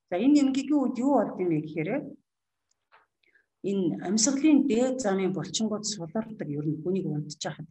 [0.07, 1.91] За энэ эмгэгийн үед юу болд юм бэ гэхээр
[3.70, 7.68] энэ амьсгалын дээд замын булчингууд сулардаг ер нь хүнийг унтчихад.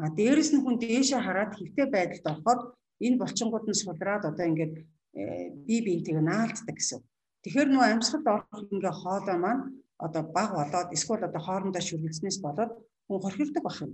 [0.00, 2.60] А дээрэс нь хүн дээшээ хараад хөвтэй байдалд ороход
[3.06, 4.74] энэ булчингууд нь сулраад одоо ингээд
[5.20, 7.00] э, бие биентэйг наалтдаг гэсэн.
[7.42, 9.62] Тэгэхээр нөө амьсгалд орох ингээ хоолой маань
[10.06, 12.72] одоо баг болоод эсвэл одоо хоорондоо шүргэлснээс болоод
[13.06, 13.92] хүн хорхирдог байх юм.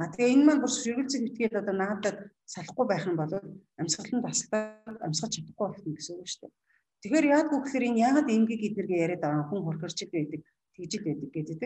[0.00, 2.18] А тэгээ энэ маань бүр шүргэлцэг итгээд одоо наадад
[2.52, 3.32] салахгүй байх юм бол
[3.80, 4.64] амьсгалын тасалдаа
[5.06, 6.52] амьсгаж чадахгүй болно гэсэн үг шүү дээ.
[7.00, 10.42] Тэгэхээр яадгүй гэхээр энэ яагаад эмгэг эднэргээ яриад байгаа хүн хорхирч байдаг,
[10.76, 11.60] тэгжил байдаг гэдэг.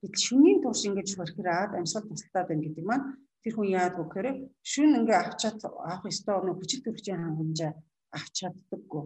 [0.00, 3.06] Гэтэл шүнийн турш ингэж хорхираад амьсгал тасалдаад байна гэдэг маань
[3.42, 4.28] тэр хүн яадгүй гэхээр
[4.70, 7.72] шүн ингээ авчаад авах ёстой нэг хүчил төрөгчийн хангамжаа
[8.16, 9.04] авч чаддаггүй.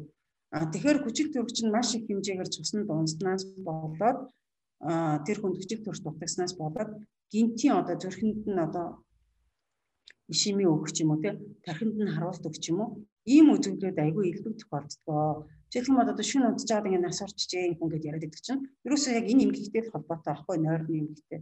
[0.55, 4.19] А тэгэхээр хүчил төрөгч нь маш их хэмжээгээр цусны дунснаас болоод
[5.27, 6.91] тэр хүнд хүчил төрч дутагснаас болоод
[7.33, 8.87] гинтийн одоо зүрхэнд нь одоо
[10.33, 11.31] ишими өгөх ч юм уу те
[11.65, 12.91] тархинд нь харуулт өгч юм уу
[13.25, 15.49] ийм үзэгдлүүд айгүй илүү тохиолддог.
[15.73, 19.27] Жишээлбэл одоо шүн унтж байгаад ингээд нас орчжээ юм ингээд яриад байдаг чинь ерөөсөө яг
[19.33, 21.41] энэ эмгэгтэй л холбоотой байхгүй нойрны эмгэгтэй.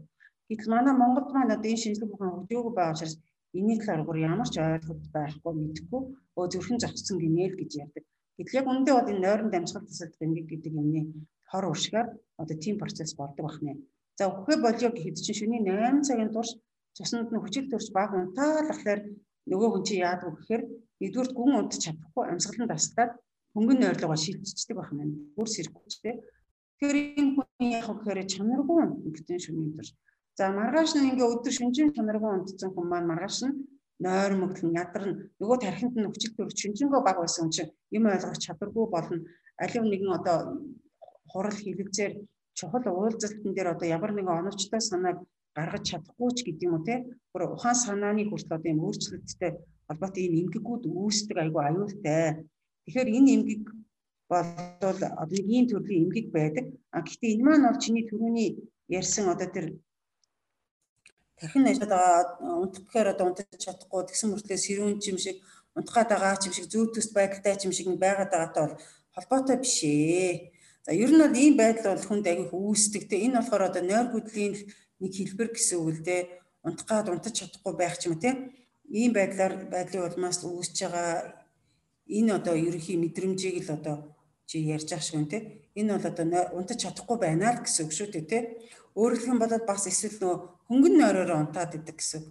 [0.48, 3.14] Гэтэл манай Монголд маань одоо энэ шинжлэх ухаан өдөөгүй байгаа учраас
[3.56, 6.02] энэний талаар ямар ч ойлголт байхгүй мэдхгүй
[6.38, 8.04] өө зүрхэн зогссон гинэл гэж ярьдаг.
[8.38, 11.00] Гэтэл яг үндэ бол энэ нойрон дамжгалт тасалдах эмгэг гэдэг юмны
[11.50, 12.08] хор уршгаар
[12.40, 13.82] одоо тийм процесс болдог байна.
[14.18, 16.50] За өгөхөө болио гэхэд чинь шөнийн 8 цагийн турш
[16.96, 19.00] цуснанд нь хүчил төрж баг унтаалахлаар
[19.50, 20.62] нөгөө хүн чи яадаг вэ гэхээр
[21.02, 23.12] нэгдүгээр гүн унтж чадахгүй амьсгалан тасдаад
[23.54, 25.10] хөнгөн нойрлогоо шилжчихдэг байх юм.
[25.36, 26.14] Бүр сэрхүүчтэй.
[26.78, 27.48] Тэгэхээр энэ хүн
[27.78, 29.90] яг гэхээр чанаргүй унтсан шөнийн турш.
[30.38, 33.56] За маргааш нь ингээ өдөр шүнжин чанаргүй унтсан хүн маань маргааш нь
[34.04, 38.86] нойр мөглөн ядарна нөгөө тархинд нь хүчил төрж шүнжэнгөө баг байсан чинь юм ойлгох чадваргүй
[38.94, 39.20] болно.
[39.62, 40.36] Алив нэгэн одоо
[41.30, 42.12] хурал хилэгзээр
[42.58, 45.18] чухал уулзалтан дээр одоо ямар нэгэн оновчтой санааг
[45.56, 46.94] гаргаж чадахгүй ч гэдэг юм уу те
[47.32, 49.52] бүр ухаан санааны хүртэл одоо юм өөрчлөлттэй
[49.92, 52.48] холбоотой ийм эмгэгүүд үүсдэг айгүй аюултай.
[52.88, 53.62] Тэгэхээр энэ эмгэг
[54.32, 56.66] болвол одоо нэг ийм төрлийн эмгэг байдаг.
[56.96, 58.50] А гэхдээ энэ маань бол чиний түрүүний
[58.88, 59.66] ярьсан одоо тэр
[61.36, 65.36] тархин ажаад байгаа унтахаар одоо унтаж чадахгүй тэгсэн мөртлөө сэрүүн юм шиг
[65.76, 68.76] унтах гад байгаа юм шиг зүүр төст байдалтай юм шиг байгаад байгаатай бол
[69.14, 70.52] холбоотой биш ээ.
[70.86, 73.16] За ер нь бол ийм байдал бол хүнд агих үүсдэг те.
[73.26, 74.54] Энэ болохоор одоо нойр гүдлийн
[75.02, 76.22] нэг хэлбэр гэсэн үг л дээ.
[76.66, 78.30] Унтах гад унтаж чадахгүй байх ч юм те.
[78.92, 81.10] Ийм байдлаар байдлын улмаас үүсэж байгаа
[82.12, 83.96] энэ одоо ерөнхий мэдрэмжийг л одоо
[84.44, 85.64] чи ярьж ах шиг те.
[85.72, 88.38] Энэ бол одоо унтаж чадахгүй байна л гэсэн үг шүү дээ те.
[88.92, 90.38] Өөрөлдөх юм бол бас эсвэл нөгөө
[90.68, 92.22] хөнгөн нойроор унтаад идэг гэсэн.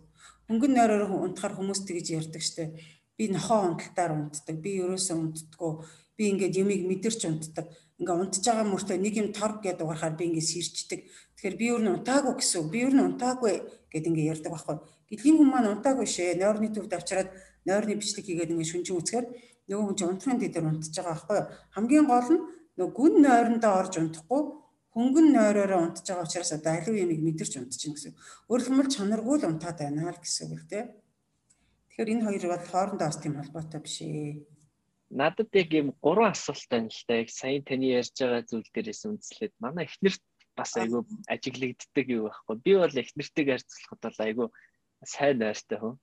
[0.45, 2.77] Хөнгөн нойроор унтахаар хүмүүс тэгж ярьдаг штэ.
[3.17, 4.55] Би нохоо унталтаар унтдаг.
[4.61, 5.73] Би ерөөсөө унтдаггүй.
[6.13, 7.65] Би ингээд юмыг мэдэрч унтдаг
[8.01, 10.99] ингээ унтж байгаа мөртөө нэг юм торг гэдэг угаархаар би ингээ сэрчдэг.
[11.37, 12.73] Тэгэхээр би юу н унтаагүй гэсэн.
[12.73, 13.61] Би юу н унтаагүй
[13.93, 14.77] гэд ингээ ярьдаг байхгүй.
[15.11, 16.39] Гэтэл хүн маань унтаагүй шээ.
[16.39, 17.29] Нойрны төвд авчираад
[17.67, 19.25] нойрны бичлэг хийгээд ингээ шүнжин үцхээр
[19.67, 21.39] нөгөө хүн чинь унтрахын дээр унтж байгаа байхгүй.
[21.75, 22.41] Хамгийн гол нь
[22.79, 24.41] нөгөө гүн нойрондоо орж унтахгүй
[24.95, 28.13] хөнгөн нойророо унтж байгаа учраас одоо аливаа юмыг мэдэрч унтчихна гэсэн.
[28.47, 30.85] Өөрөлдмөл чанаргүй л унтаад байна л гэсэн үг л дээ.
[31.91, 34.47] Тэгэхээр энэ хоёр бол хоорондоо бас тийм холбоотой биш ээ
[35.11, 37.19] надад яг юм гурван асуулт байна л да.
[37.19, 40.23] Яг сая таны ярьж байгаа зүйл дээрээс үндэслээд манай эхнэрт
[40.55, 42.55] бас айгүй ажиглагддаг юу байхгүй.
[42.63, 44.47] Би бол эхнэртэйг харьцуулахад бол айгүй
[45.03, 45.95] сайн нойртой хүн.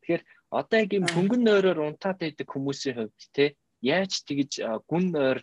[0.00, 3.44] Тэгэхээр одоо яг юм хөнгөн нойроор унтаад байдаг хүмүүсийн хувьд те
[3.80, 4.52] яаж тэгж
[4.90, 5.38] гүн нойр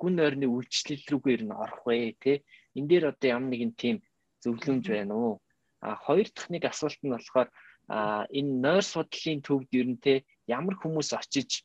[0.00, 2.32] гүн нойрны үйлчлэл рүүгээр нь орох вэ те
[2.76, 3.96] энэ дээр одоо ямар нэгэн тийм
[4.42, 5.34] зөвлөмж байна уу?
[5.80, 7.48] А хоёр дахь нэг асуулт нь болохоор
[7.88, 10.14] энэ нойр судлалын төвд ер нь те
[10.46, 11.64] ямар хүмүүс очиж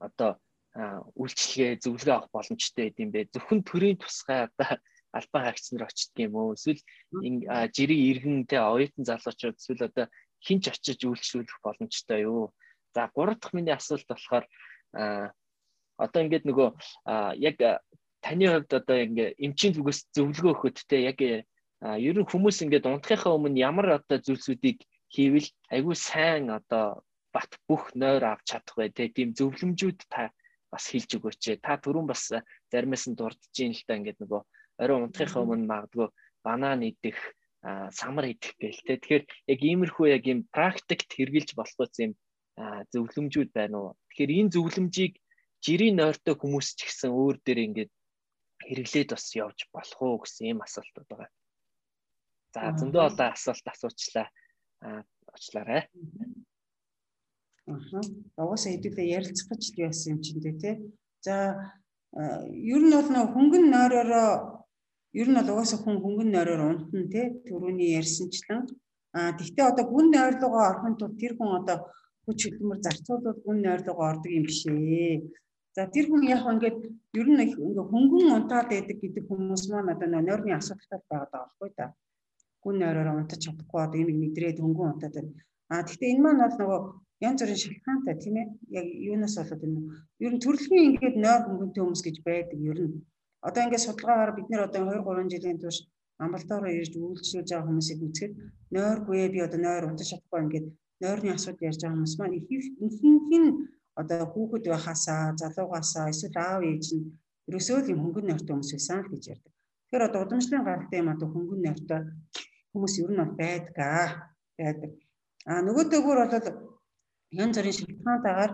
[0.00, 0.36] одоо
[1.16, 3.20] үйлчлэгээ зөвлөгөө авах боломжтой гэдэм бэ.
[3.34, 4.78] Зөвхөн төрийн тусгай одоо
[5.12, 6.54] албан хаагч нар очдөг юм уу?
[6.54, 6.82] Эсвэл
[7.74, 10.06] жирийн иргэн те оюутан залуучууд эсвэл одоо
[10.42, 12.54] хинч очиж үйлчлүүлэх боломжтой юу?
[12.94, 14.44] За гурав дахь миний асуулт болохоор
[14.94, 16.68] одоо ингээд нөгөө
[17.38, 17.56] яг
[18.24, 23.36] таны хувьд одоо ингээ эмчийн зүгээс зөвлөгөө өгөхөд те яг ер нь хүмүүс ингээд унтахынхаа
[23.36, 27.02] өмнө ямар одоо зүйлсүүдийг хийвэл айгүй сайн одоо
[27.34, 30.30] бат бүх нойр авч чадах бай тийм зөвлөмжүүд та
[30.70, 31.58] бас хэлж өгөөч.
[31.64, 32.30] Та түрүүн бас
[32.70, 34.42] заримаас нь дурдж ийн л та ингээд нөгөө
[34.80, 36.08] орой унтахынхаа өмнө магадгүй
[36.44, 37.18] банан идэх,
[37.92, 38.96] самар идэх гээл те.
[38.96, 42.16] Тэгэхээр яг иймэрхүү яг юм практикт хэрэгжилж болох юм
[42.92, 43.90] зөвлөмжүүд байна уу?
[44.10, 45.14] Тэгэхээр энэ зөвлөмжийг
[45.60, 47.92] жирийн нойртой хүмүүс ч гэсэн өөр дээр ингээд
[48.64, 51.30] хэрэглээд бас явж болох уу гэсэн ийм асуултууд байгаа.
[52.56, 54.26] За зөндөө олон асуулт асуучлаа.
[54.80, 55.04] Аа
[55.36, 55.82] очлаарай.
[57.68, 58.02] Аа.
[58.40, 60.74] Угаасаа хэдүүлээ ярилцах гэж яасан юм чинь тий.
[61.22, 61.34] За
[62.12, 64.59] ер нь бол хөнгөн нойророо
[65.18, 67.26] ер нь бол угаасаа хүн хөнгөн нойроор унтна тий.
[67.48, 68.62] Төрөний ярьсанчлан
[69.18, 71.78] аа тэгтээ одоо гүн нойрлогоо орохын тулд тэр хүн одоо
[72.24, 75.18] хүч хөдөлмөр зарцуулаад гүн нойрлогоо ордог юм биш ээ.
[75.74, 76.78] За тэр хүн яг ингээд
[77.20, 81.70] ер нь ингээ хөнгөн унтаад байдаг гэдэг хүмүүс маань одоо нойрны асуудалтай байгаад байгаа байхгүй
[81.78, 81.86] да.
[82.62, 85.32] Гүн нойроор унтаж чадахгүй одоо энийг мэдрээд хөнгөн унтаад байна.
[85.70, 86.80] А тэгтээ энэ маань бол нөгөө
[87.26, 88.46] янз бүрийн шалтгаантай тийм ээ.
[88.78, 89.80] Яг юунаас болоод энэ
[90.24, 92.94] ер нь төрөлхийн ингээд нойр хөнгөнтэй хүмүүс гэж байдаг ер нь.
[93.46, 95.78] Одоо ингээд судалгаагаар бид нэр одоо 2 3 жилийн турш
[96.22, 98.32] амбалтаараа ирж үйлчлүүлж байгаа хүмүүсийг үзэхэд
[98.74, 100.66] нойргүй би одоо нойр унтаж чадахгүй ингээд
[101.02, 102.36] нойрны асуудал ярьж байгаа хүмүүс маань
[102.86, 103.50] ихэнх нь
[104.00, 107.04] одоо хүүхэд байхасаа залуугаасаа эсвэл аав ээж нь
[107.48, 109.52] ерөөсөө л юм хөнгөн нойртой хүмүүс байсан л гэж ярьдаг.
[109.88, 112.00] Тэгэхээр одоо удамшлын гаралтай юм одоо хөнгөн нойртой
[112.72, 114.04] хүмүүс ер нь бол байдгаа
[114.58, 114.90] байдаг.
[115.48, 116.34] А нөгөө төгөр бол
[117.40, 118.52] янз бүрийн шалтгаантайгаар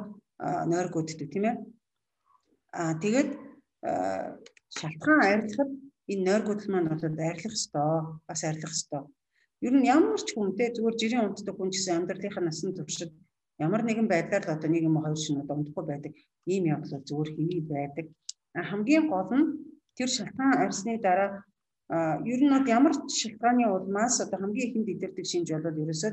[0.70, 1.56] нойргууддаг тийм ээ.
[2.78, 3.30] А тэгээд
[4.78, 5.70] шалтгаан арилгахад
[6.12, 7.94] энэ нойргуудл маань бол арилгах ёстой,
[8.28, 9.02] бас арилгах ёстой.
[9.66, 13.12] Ер нь ямар ч хүнтэй зүгээр жирийн унтдаг хүн гэсэн амьдралынхаа насан туршид
[13.66, 16.12] ямар нэгэн байдлаар л одоо нэг юм хоёр шинэ одоо унтахгүй байдаг
[16.52, 18.06] ийм явдал зүгээр хэвий байдаг.
[18.70, 19.46] Хамгийн гол нь
[19.96, 21.30] тэр шалтгаан арьсны дараа
[22.32, 26.12] ер нь бол ямар ч шалтгааны улмаас одоо хамгийн ихэнд идэрдэг шинж болоод ерөөсөө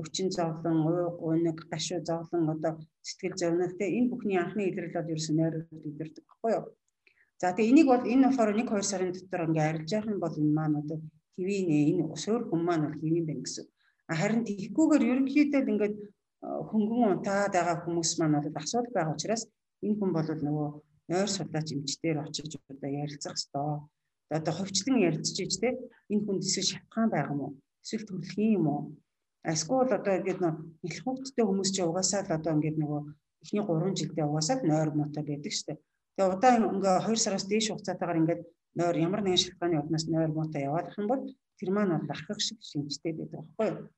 [0.00, 2.72] өвчин зовлон, уйг, унаг, гашуу зовлон одоо
[3.08, 6.64] сэтгэл зовнил те энэ бүхний анхны илрэл бол ерөөсөө нойроод идэрдэг баггүй юу.
[7.40, 10.34] За тэгээ энийг бол энэ болохоор 1 2 сарын дотор ингээ арилж явах юм бол
[10.42, 10.98] энэ маань одоо
[11.36, 13.66] хэвийн энэ өсөр хүм маань бол хэвийн байна гэсэн.
[14.20, 15.96] Харин тийхгүйгээр ерөнхийдөө ингээд
[16.68, 19.42] хөнгөн унтаад байгаа хүмүүс маань бол асуудал байгаа учраас
[19.84, 20.68] энэ хүн бол нөгөө
[21.10, 23.80] нойр судлаач эмчтэр очиж одоо ярилцах ёстой.
[24.36, 25.68] Одоо ховчлон ярилцж иж те
[26.12, 27.52] энэ хүнд эсвэл шатгаан байгаа уу?
[27.84, 28.82] Эсвэл төрөлхийн юм уу?
[29.52, 30.56] Эсвэл одоо ингээд нөх
[31.04, 33.00] хүүхдтэй хүмүүс чи угаасаа л одоо ингээд нөгөө
[33.42, 35.74] эхний 3 жилдээ угаасаа л нойр мотой байдаг штэ.
[36.14, 38.42] Тэгээ удаан ингээ 2 сараас дээш хугацаатаагаар ингээд
[38.78, 41.22] нойр ямар нэгэн шалтгааны улмаас нойр мотой яваад ах юм бол
[41.58, 43.90] тэр маань бол ахих шиг шинжтэй байдаг байхгүй юу?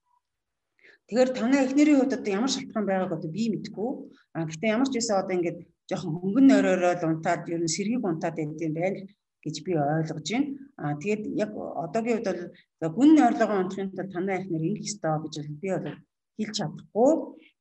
[1.06, 3.90] Тэгэхээр танай эхнэрийн хувьд одоо ямар шалтгаан байгааг одоо би мэдэхгүй.
[4.34, 5.58] А гэхдээ ямар ч байсан одоо ингээд
[5.88, 8.96] жоохон хөнгөн нойророо л унтаад ер нь сэргийг унтаад байдсан байл
[9.44, 10.48] гэж би ойлгож байна.
[10.82, 11.50] А тэгээд яг
[11.84, 12.28] одоогийн хувьд
[12.80, 15.86] бол гүн нойрлогоо унтахын тулд танай эхнэр ингэх ёстой гэж би бол
[16.36, 17.12] хэлж чадахгүй.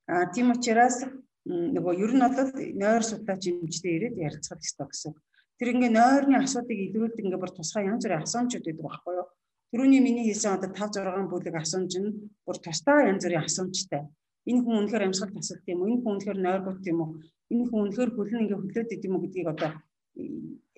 [0.09, 0.97] А тийм учраас
[1.45, 5.13] нөгөө ер нь бол нойр судлаач эмчтэй ирээд ярилцах ёстой гэсэн.
[5.61, 9.27] Тэр ингээ нойрны асуудыг илрүүлдэг ингээ бүр тусгай янз бүрийн асуумжууд байдаг байхгүй юу?
[9.71, 12.09] Түрүүний миний хэлсэн одоо 5 6 бүлэг асуумж нь
[12.45, 14.03] бүр тусдаа янз бүрийн асуумжтай.
[14.49, 15.89] Энэ хүн үнэхээр амьсгал тасалт юм уу?
[15.93, 17.11] Энэ хүн үнэхээр нойргот юм уу?
[17.53, 19.71] Энэ хүн үнэхээр хөлн ингээ хөлөөд идэм үү гэдгийг одоо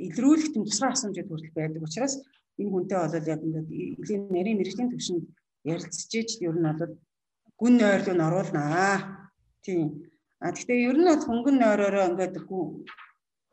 [0.08, 2.14] илрүүлэх юм тусгай асуумжууд хүртэл байдаг учраас
[2.60, 3.70] энэ хүнтэй болоод яг ингээд
[4.02, 5.26] илийн нарийн мэрэгчлийн төвшөнд
[5.72, 6.94] ярилцж иж ер нь бол
[7.60, 8.98] гүн нойрлуу нь оруулнаа.
[9.66, 9.86] Тийм.
[10.40, 12.36] А гэхдээ ер нь бол хөнгөн нойророо ингээд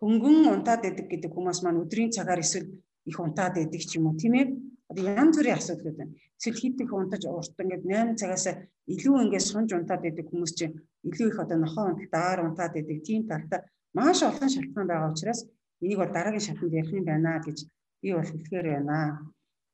[0.01, 2.69] хөнгөн унтаад идэг гэдэг хүмүүс маань өдрийн цагаар эсвэл
[3.11, 4.47] их унтаад идэг ч юм уу тийм ээ
[4.91, 6.13] одоо янз бүрийн асуудал байна.
[6.37, 8.47] Эсвэл хит их унтаж урт ингээд 8 цагаас
[8.93, 10.77] илүү ингээд сунж унтаад байдаг хүмүүс чинь
[11.09, 12.99] илүү их одоо нохоо унтаар унтаад байдаг.
[13.07, 13.61] Тийм талтай
[13.97, 15.41] маш олон шалтгаан байгаа учраас
[15.81, 17.59] энийг бол дараагийн шатанд ярих юм байна гэж
[18.03, 18.99] би бол хэлэхээр байна.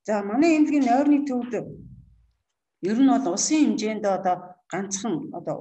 [0.06, 1.52] За манай эмнэлгийн нойрны төвд
[2.90, 4.36] ер нь бол улсын хэмжээнд одоо
[4.72, 5.56] ганцхан одоо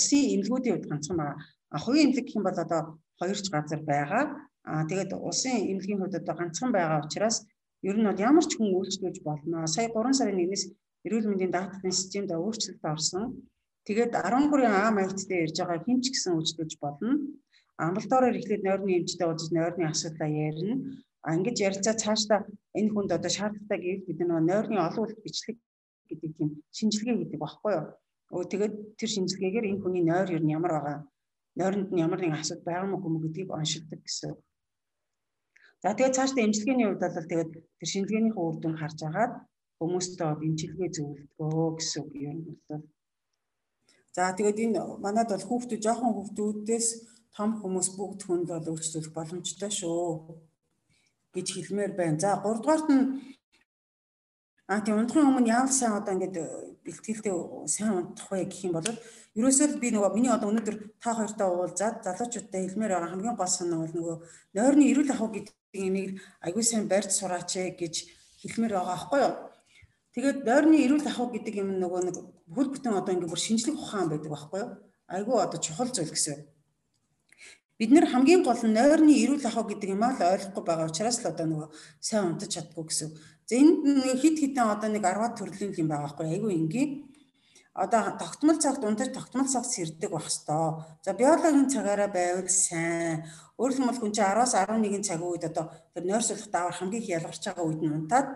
[0.00, 1.36] улсын эмнэлгүүдийн хувьд ганцхан байгаа.
[1.74, 2.82] А хувийн эмнэлэг гэх юм бол одоо
[3.20, 4.24] хоёр ч газар байгаа.
[4.64, 7.36] А тэгээд улсын эмнэлгийн хувьд одоо ганцхан байгаа учраас
[7.88, 9.66] ер нь бол ямар ч хүн үйлчлүүлж болно.
[9.74, 10.64] Сая 3 сарын 1-ээс
[11.06, 13.24] эрүүл мэндийн даатгалын системд өөрчлөлт орсон.
[13.86, 17.10] Тэгээд 13 А маягттай ирж байгаа хэмч гисэн үйлчлүүлж болно.
[17.76, 20.76] Амбалтаараар эхлээд нойрны эмчтэй уулзаж нойрны асуудлаа ярина.
[21.24, 22.40] А ингэж ярилцаа цаашдаа
[22.78, 25.56] энэ хүнд одоо шаардлагатай гэвэл бид нөгөө нойрны олон үйл бичлэг
[26.08, 27.86] гэдэг тийм шинжилгээ гэдэг багхгүй юу.
[28.34, 30.98] Өө тэгээд тэр шинжилгээгээр энэ хүний нойр ер нь ямар байгаа,
[31.58, 34.32] нойронд нь ямар нэгэн асуудал байгаа мó хүм гэдгийг оншилдог гэсэн.
[35.82, 39.32] За тэгээд цаашдаа эмчилгээний хувьд бол тэгээд тэр шинжилгээнийхээ үр дүн харж агаад
[39.80, 42.84] хүмүүстээ эмчилгээ зөвлөдгөө гэсэн үг юм бол.
[44.14, 46.88] За тэгээд энэ манад бол хүүхдүүд жоохон хүүхдүүдээс
[47.36, 50.04] том хүмүүс бүгд хүнд бол өөрчлөх боломжтой шүү
[51.34, 52.18] гэж хэлмээр байна.
[52.22, 53.04] За 3 дугаарт нь
[54.70, 56.36] А тийм унтахын өмнө яавал сайн одоо ингээд
[56.86, 57.34] бэлтгэлтэй
[57.66, 58.86] сайн унтах вэ гэх юм бол
[59.34, 63.82] ерөөсөө би нөгөө миний одоо өнөөдөр та хоёртой уулзаад залуучуудтай хэлмээр байгаа хамгийн гол санаа
[63.82, 64.16] бол нөгөө
[64.54, 67.94] нойрны эрүүл ахуй гэдэг энийг аягүй сайн барьж сураач ээ гэж
[68.46, 69.34] хэлмээр байгаа аахгүй юу.
[70.14, 72.16] Тэгээд дойрны эрүүл ахуй гэдэг юм нөгөө нэг
[72.54, 74.70] хөл бүтэн одоо ингээ бүр шинжлэх ухаан байдаг байхгүй юу.
[75.10, 76.46] Айгүй одоо чухал зүйл гэсэн.
[77.80, 81.18] бид нэр хамгийн гол нь нойрны эрүүл ахуй гэдэг юм аа л ойлгохгүй байгаа учраас
[81.24, 81.68] л одоо нөгөө
[81.98, 83.08] сайн унтаж чаддгүй гэсэн.
[83.50, 83.82] Энд
[84.22, 86.90] хит хитэн одоо нэг 10 төрлийн юм байгаа байхгүй айгүй энгийн.
[87.74, 90.74] Одоо тогтмол цагт унтаж тогтмол цагт сэрдэг байх хэвээр.
[91.02, 93.26] За биологийн цагаараа байвал сайн.
[93.58, 97.42] Өөрөөр хэлбэл хүн чинь 10-аас 11 цагийн үед одоо тэр нойрсолох даавар хамгийн их ялгарч
[97.46, 98.28] байгаа үед нь унтаад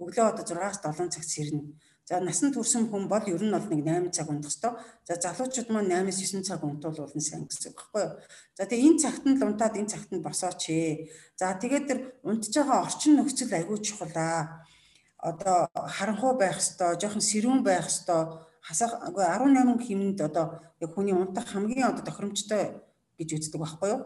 [0.00, 1.60] өглөө одоо 6-аас 7 цагт сэрнэ.
[2.04, 4.72] За насан турсан хүн бол ер нь бол нэг 8 цаг унтах ёстой.
[5.06, 8.12] За залуучууд маань 8-9 цаг унтуул нь сайн гэсэн үг байхгүй юу?
[8.58, 11.08] За тэгээ энэ цагт нь л унтаад энэ цагт нь босооч ээ.
[11.38, 14.66] За тэгээд тэр унтж байгаа орчин нөхцөл аягүй чухал аа.
[15.22, 18.42] Одоо харанхуй байх ёстой, жоохон сэрүүн байх ёстой.
[18.66, 22.82] Хасах 18 хэмнэнд одоо яг хүний унтах хамгийн одоо тохиромжтой
[23.14, 24.02] гэж үздэг байхгүй юу?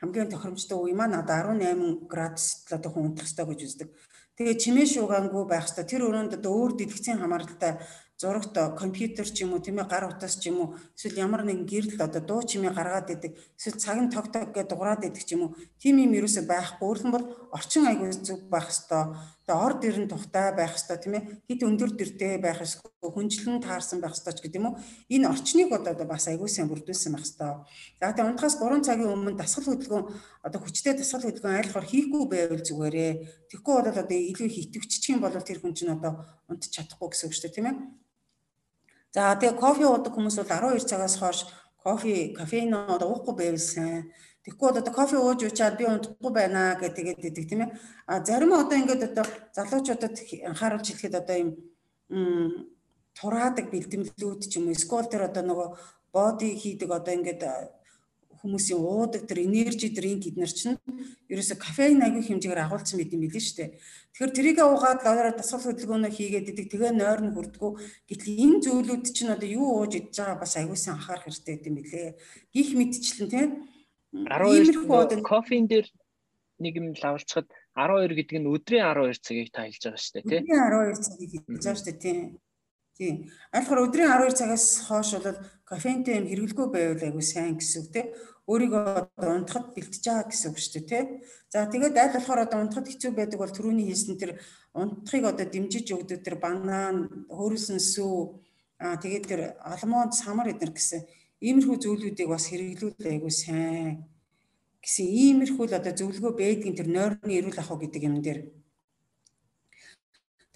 [0.00, 3.88] хамгийн тохиромжтой үе маань одоо 18 градус одоо хүн унтах ёстой гэж үздэг.
[4.36, 7.80] Тэгээ чимээ шуугаангүй байх хэвээр тэр өрөөнд одоо өөр дэлгэцийн хамааралтай
[8.20, 11.64] зурагт компьютер ч юм уу тийм ээ гар утас ч юм уу эсвэл ямар нэгэн
[11.64, 15.36] гэрэл одоо дуу чимээ гаргаад идэг эсвэл цаг нь тог тог гэж дуграад идэг ч
[15.36, 16.84] юм уу тийм юм юусоо байхгүй.
[16.84, 17.26] Өөрөлдөн бол
[17.56, 19.08] орчин аягүй зүг байх хэвээр
[19.46, 21.24] тэгээ ор дэр нь тухтай байх хэвээр тийм ээ.
[21.46, 24.78] Хит өндөр дэртэй байх хэвээр хүнчлэн таарсан байх хэвээр ч гэдэг юм уу?
[25.06, 27.62] Энэ орчныг одоо бас аягүй сайн бүрдүүлсэн байх хэвээр
[28.02, 30.06] за тэгээ унтахаас 3 цагийн өмнө дасгал хөдөлгөөн
[30.42, 33.12] одоо хүчтэй дасгал хөдөлгөөн айлхаар хийхгүй байвал зүгээрээ.
[33.54, 37.26] Тэгэхгүй бол одоо илүү их итгэвччих юм бол тэр хүн чинь одоо унтчих чадахгүй гэсэн
[37.30, 37.76] үг шүү дээ тийм ээ.
[39.14, 41.46] За тэгээ кофе уудаг хүмүүс бол 12 цагаас хойш
[41.86, 44.10] кофе, кофеин одоо уухгүй байвал сайн.
[44.46, 47.74] Тэгэхгүй одоо кофе ууж уучаад би унтахгүй байна гэх тэгээд идэг тийм ээ.
[48.06, 50.14] А зарим одоо ингээд одоо залуучуудад
[50.46, 51.50] анхааруулж хэлэхэд одоо юм
[53.18, 55.68] тураадаг бэлтгэлүүд ч юм уу эсвэл тэр одоо нөгөө
[56.14, 57.42] боди хийдэг одоо ингээд
[58.38, 60.78] хүмүүсийн уудаг тэр энержи дринк эднэр чинь
[61.26, 63.70] ерөөсө кофеин аягүй хэмжээгээр агуулсан мэт юм билээ шүү дээ.
[64.14, 67.70] Тэгэхээр трийг уугаад лороо дасгал хөдөлгөөнөө хийгээд идэг тэгээ нойр нь хүрдгүү.
[68.06, 71.74] Гэтэл энэ зүйлүүд чинь одоо юу ууж идж байгаа бас аягүй сан анхаарах хэрэгтэй юм
[71.80, 72.14] билээ.
[72.54, 73.50] Гих мэдчлэн тийм
[74.24, 75.86] 12 кофеин дээр
[76.58, 80.42] нэг юм лавлцахад 12 гэдэг нь өдрийн 12 цагийг та хэлж байгаа шүү дээ тийм.
[80.48, 82.18] Өдрийн 12 цагийг хэлж байгаа шүү дээ тийм.
[82.96, 83.16] Тийм.
[83.52, 85.36] Айлхаар өдрийн 12 цагаас хойш бол
[85.68, 88.08] кофентэй юм хэрэглэгүй байвал айгүй сайн гэсэн үг тийм.
[88.48, 91.06] Өөрийгөө унтахад бэлтэж байгаа гэсэн үг шүү дээ тийм.
[91.52, 94.40] За тэгээд аль болохоор одоо унтахад хэцүү байдаг бол түрүүний хэлсэн тэр
[94.72, 98.16] унтахыг одоо дэмжиж өгдөг тэр банан, хөрөлсөн сүү
[98.80, 101.04] аа тэгээд тэр алмонд самар эднэр гэсэн
[101.44, 104.08] иймэрхүү зүйлүүдийг бас хэрэглүүл айгүй сайн.
[104.80, 108.40] Гэсэн иймэрхүү л одоо зөвлөгөө байдгийн тэр нойрны эрүүл ахуй гэдэг юм дээр.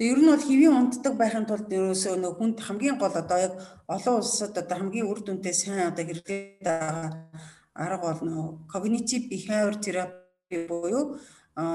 [0.00, 3.54] Тэгээ ер нь бол хэвийн унтдаг байхын тулд ерөөсөө нөх хүнд хамгийн гол одоо яг
[3.84, 7.28] олон улсад одоо хамгийн үр дүнтэй сайн одоо хэрэглээд байгаа
[7.76, 11.20] арга бол нөө cognitive behavior therapy буюу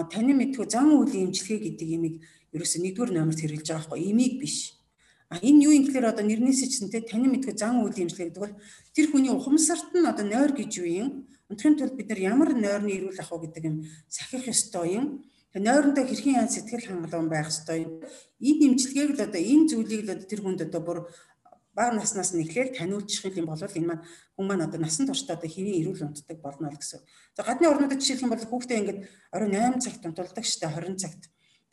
[0.09, 2.15] танин мэдхүү зан үйлийн эмчилгээ гэдэг имийг
[2.55, 4.09] ерөөсөө нэгдүгээр номерт хэрэглэж байгаа байхгүй.
[4.09, 4.57] Имийг биш.
[5.35, 8.43] А энэ юу юм гэхээр одоо нэрнээс чинь те танин мэдхүү зан үйлийн эмчилгээ гэдэг
[8.47, 8.55] бол
[8.95, 11.09] тэр хүний ухамсарт нь одоо нойр гэж юу юм?
[11.51, 13.75] Өнөөдрийн тулд бид нар ямар нойрны эрүүл ах вэ гэдэг юм
[14.07, 15.05] сахих ёстой юм
[15.59, 17.93] нойрондоо хэрхэн яа сэтгэл хангалуун байх ёстой юм.
[18.39, 20.99] Энэ имчилгээг л одоо энэ зүйлийг л одоо тэр хүнд одоо бүр
[21.71, 24.03] бага наснаас нь эхлээл таниулчих юм бол энэ маань
[24.35, 26.99] хүн маань одоо насан туршдаа одоо хэвийн эрүүл унтдаг болно л гэсэн.
[27.35, 28.99] За гадны орнуудад жишээлх юм бол хүүхдээ ингээд
[29.35, 31.21] орой 8 цагт унтуулдаг штэ 20 цагт.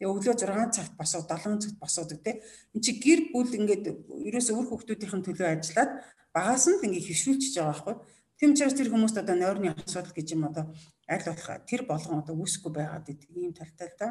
[0.02, 2.42] Тэгээ өглөө 6 цагт босоо 7 цагт босоодаг те.
[2.74, 3.86] Энд чи гэр бүл ингээд
[4.26, 5.90] ерөөсөө өөр хүүхдүүдийн төлөө ажиллаад
[6.34, 7.94] багаас нь ингээд хөвшүүлчихэж байгаа байхгүй.
[8.34, 10.74] Тэм учраас тэр хүмүүст одоо нойрны асуудал гэж юм одоо
[11.06, 14.08] аль болох тэр болгон одоо үүсэхгүй байгаад ийм талтай л да.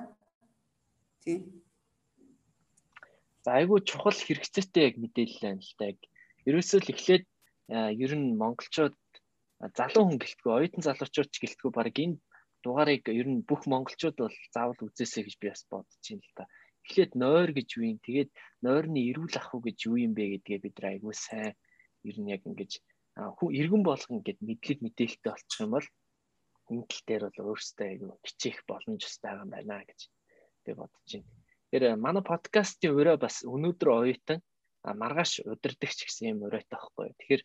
[1.28, 1.60] Тийм.
[3.44, 5.92] За айгүй чухал хэрэгцээтэй яг мэдээлэл байна л да.
[6.48, 7.26] Ерөөсөө л эхлээд
[8.00, 8.96] ер нь монголчууд
[9.76, 12.16] залуу хүн гэлтгүй, оюутан залуучууд ч гэлтгүй баг энэ
[12.64, 16.46] дугаарыг ер нь бүх монголчууд бол заавал үзээсэй гэж би бас бодож байна л да.
[16.86, 18.00] Эхлээд нойр гэж юу юм?
[18.06, 18.32] Тэгээд
[18.66, 21.54] нойрны эрүүл ах уу гэж юу юм бэ гэдгээ бид нар айгүй сайн
[22.10, 22.72] ер нь яг ингэж
[23.38, 25.88] хүн иргэн болгон гэд мэдлэг мэдээлэлтэй болчих юм бол
[26.72, 30.00] энэ тал дээр бол өөрөөсөө айгүй хичээх боломж өстэй байгаа юм байна гэж
[30.64, 31.30] би бодож байна.
[31.72, 34.40] Тэгэхээр манай подкастын өрөө бас өнөөдөр оюутан
[35.02, 37.08] маргааш удирдахч гэсэн юм өрөөтэй байхгүй.
[37.20, 37.42] Тэгэхээр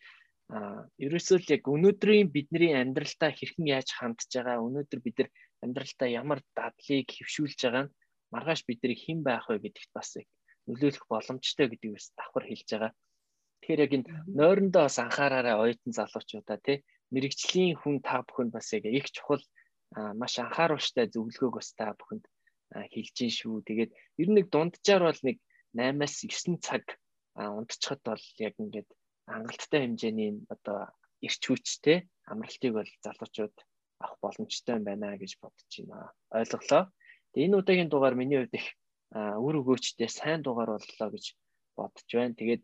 [1.04, 5.30] ерөөсөө л яг өнөөдрийн бидний амьдралдаа хэрхэн яаж хандж байгаа өнөөдөр бид нар
[5.64, 7.94] амьдралдаа ямар дадлыг хөвшүүлж байгаа нь
[8.32, 10.28] маргааш бид нар хэн байх вэ гэдэгт бас яг
[10.70, 12.92] нөлөөлөх боломжтой гэдгийг бас давхар хэлж байгаа.
[13.60, 16.78] Тэгэхээр яг энэ нойрондоо бас анхаараарай оюутан залуучуудаа тий
[17.14, 19.42] мэрэгжлийн хүн та бүхэнд бас яг их чухал
[20.20, 22.24] маш анхааруулжтай зөвлөгөөг бас та бүхэнд
[22.94, 23.66] хэлж гин шүү.
[23.66, 23.90] Тэгээд
[24.22, 25.36] ер нь нэг дунджаар бол нэг
[25.74, 26.84] 8-аас 9 цаг
[27.34, 28.88] унтчихад бол яг ингээд
[29.26, 30.90] хангалттай хэмжээний одоо
[31.26, 31.98] эрч хүчтэй
[32.30, 33.56] амралтыг бол залуучууд
[34.00, 36.12] авах боломжтой байна гэж бодож байна.
[36.30, 36.82] Ойлголоо.
[37.32, 38.68] Тэгээд энэ удаагийн дугаар миний хувьд их
[39.14, 41.24] үр өгөөчтэй сайн дугаар боллоо гэж
[41.76, 42.38] бодож байна.
[42.38, 42.62] Тэгээд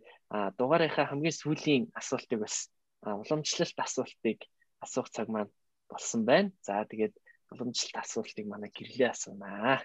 [0.59, 2.69] дугаарынхаа хамгийн сүүлийн асуултыг бас
[3.03, 4.39] уламжлалт асуултыг
[4.85, 5.53] асуух цаг маань
[5.89, 6.53] болсон байна.
[6.67, 7.15] За тэгээд
[7.53, 9.81] уламжлалт асуултыг манай гэрлээ асуунаа.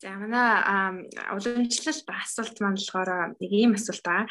[0.00, 3.10] За манай уламжлалт асуулт маань болохоор
[3.40, 4.28] нэг ийм асуулт байгаа.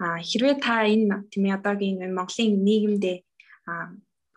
[0.00, 3.16] Хэрвээ та энэ тийм одоогийн Монголын нийгэмдээ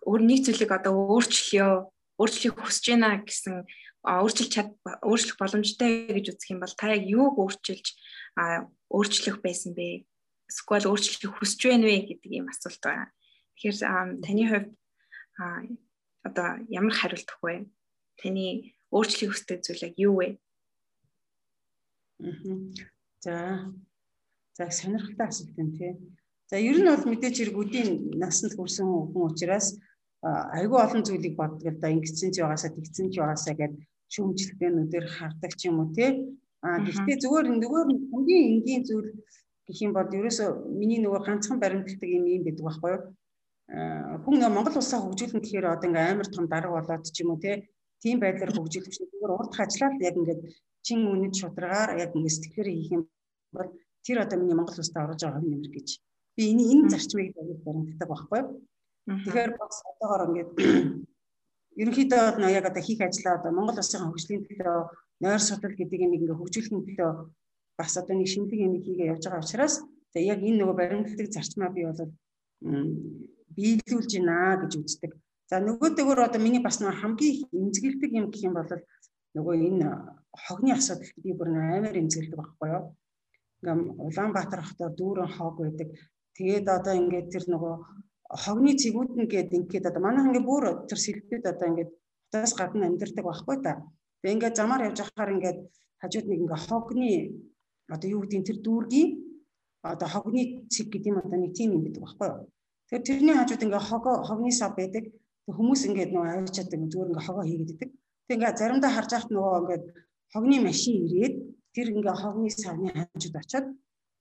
[0.05, 1.89] өөр нэг зүйлийг одоо өөрчлөё,
[2.21, 3.65] өөрчлөхийг хүсэж байна гэсэн
[4.05, 4.69] өөрчилж чад
[5.01, 7.85] өөрчлөх боломжтой гэж үзэх юм бол та яг юуг өөрчилж
[8.93, 10.05] өөрчлөх байсан бэ?
[10.45, 13.09] Эсвэл өөрчлөхийг хүсэж байна вэ гэдэг ийм асуулт байна.
[13.57, 13.77] Тэгэхээр
[14.21, 14.69] таны хувьд
[16.21, 17.65] одоо ямар хариулт өгөх вэ?
[18.21, 20.37] Таны өөрчлөхийг хүсдэг зүйл яг юу вэ?
[23.25, 23.65] За.
[24.57, 25.91] За сонирхолтой асуулт юм тий.
[26.49, 27.89] За ер нь бол мэдээж хэрэг үдийн
[28.21, 29.67] насанд хүрсэн хүн учраас
[30.57, 33.81] айгүй олон зүйлийг боддог л да ингэсэн ч байгаасаа тэгсэн ч байгаасаа гэдэг
[34.13, 36.11] шүүмжлэгтэйнүүдээр хардаг ч юм уу тий.
[36.65, 39.09] А гэхдээ зүгээр зүгээр хамгийн энгийн зүйл
[39.67, 40.49] гэх юм бол ерөөсөө
[40.79, 43.03] миний нөгөө ганцхан баримтлагдаг юм юм байдаг байхгүй юу?
[44.23, 48.17] хүн Монгол улсаа хөгжүүлнэ гэхээр одоо ингээм амар том дарга болоод ч юм уу тийм
[48.21, 50.41] байдлаар хөгжүүлэх чинь зүгээр урд хажлаад яг ингээд
[50.85, 53.03] чин үнэт шударгаар яг ингээд сэтгэлээр хийх юм
[53.55, 53.69] бол
[54.05, 55.87] тэр одоо миний Монгол улсад орж байгаа юм нэмэр гэж
[56.37, 57.33] би энэ энэ зарчмыг
[57.65, 58.41] баримтдаг байхгүй?
[59.05, 60.49] Тэгэхээр бас одоогоор ингээд
[61.81, 64.77] ерөнхийдөө яг одоо хийх ажлаа одоо Монгол улсын хөгжлийн төлөө
[65.21, 67.11] нойр судал гэдэг нэг ингээ хөгжүүлэхийн төлөө
[67.77, 69.75] бас одоо нэг шинэлэг юм хийгээ явж байгаа учраас
[70.13, 72.01] тэгээ яг энэ нөгөө баримтлагдаг зарчмаа би бол
[73.55, 75.11] биелүүлж байна гэж үздэг.
[75.49, 78.71] За нөгөө дэгээр одоо миний бас нөгөө хамгийн эмзэгэлдэг юм гэх юм бол
[79.35, 79.87] нөгөө энэ
[80.45, 82.83] хогны асуудалд би бүр амар эмзэгэлдэг байхгүй юу?
[83.61, 85.89] Ингээм Улаанбаатар хотоор дүүрэн хог байдаг.
[86.35, 87.75] Тэгээд одоо ингээд тэр нөгөө
[88.43, 91.91] хогны цэгүүд нь гээд ингээд одоо манайх ингээд бүр тэр сэлбэд одоо ингээд
[92.35, 93.73] хотоос гадна амьдардаг байхгүй та.
[94.19, 95.59] Тэгээ ингээд замаар явж байхаар ингээд
[96.01, 97.11] хажууд нэг ингээд хогны
[97.93, 99.09] одоо юу гэдэг тэр дүүргийн
[99.85, 100.41] одоо хогны
[100.73, 102.41] цэг гэдэг юм одоо нэг тийм юм байдаг байхгүй юу.
[102.89, 105.03] Тэгэхээр тэрний хажууд ингээд хогоо хогны сав байдаг.
[105.45, 107.89] Хүмүүс ингээд нөгөө авчаад зүгээр ингээд хогоо хийгээддэг.
[108.27, 109.85] Тэг ингээд заримдаа харж байхад нөгөө ингээд
[110.33, 111.35] хогны машин ирээд
[111.75, 113.67] тэр ингээд хогны савны хажууд очиод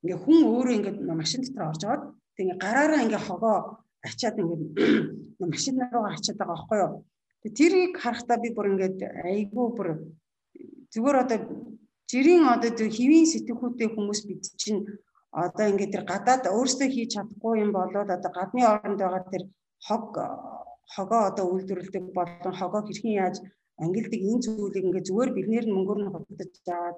[0.02, 2.02] ингээд хүн өөрөө ингээд машин дотор орж аваад
[2.34, 3.57] тэг ингээд гараараа ингээд хогоо
[4.09, 4.62] ачаад ингээд
[5.52, 6.92] машин руу ачаад байгаа байхгүй юу.
[7.59, 8.98] Тэрийг харахтаа би бүр ингээд
[9.30, 9.88] айгүй бүр
[10.92, 11.38] зүгээр одоо
[12.11, 14.82] жирийн одоо хэвийн сэтгхүүтэй хүмүүс бид чинь
[15.44, 19.44] одоо ингээд тэр гадаад өөрсдөө хийж чадахгүй юм болоод одоо гадны оронд байгаа тэр
[19.86, 20.05] хог
[20.94, 23.36] хогоо одоо үйлдвэрлэдэг болон хогоо хэрхэн яаж
[23.82, 26.96] ангилдаг энэ зүйлийг ингээд зүгээр биднэр нь мөнгөөр нь худалдаж аваад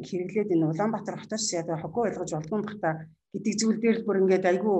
[0.00, 2.90] хэрэглээд энэ Улаанбаатар хотоос одоо хогоо ойлгож болдгоо бах та
[3.32, 4.78] гэдэг зүйл дээр бүр ингээд айгүй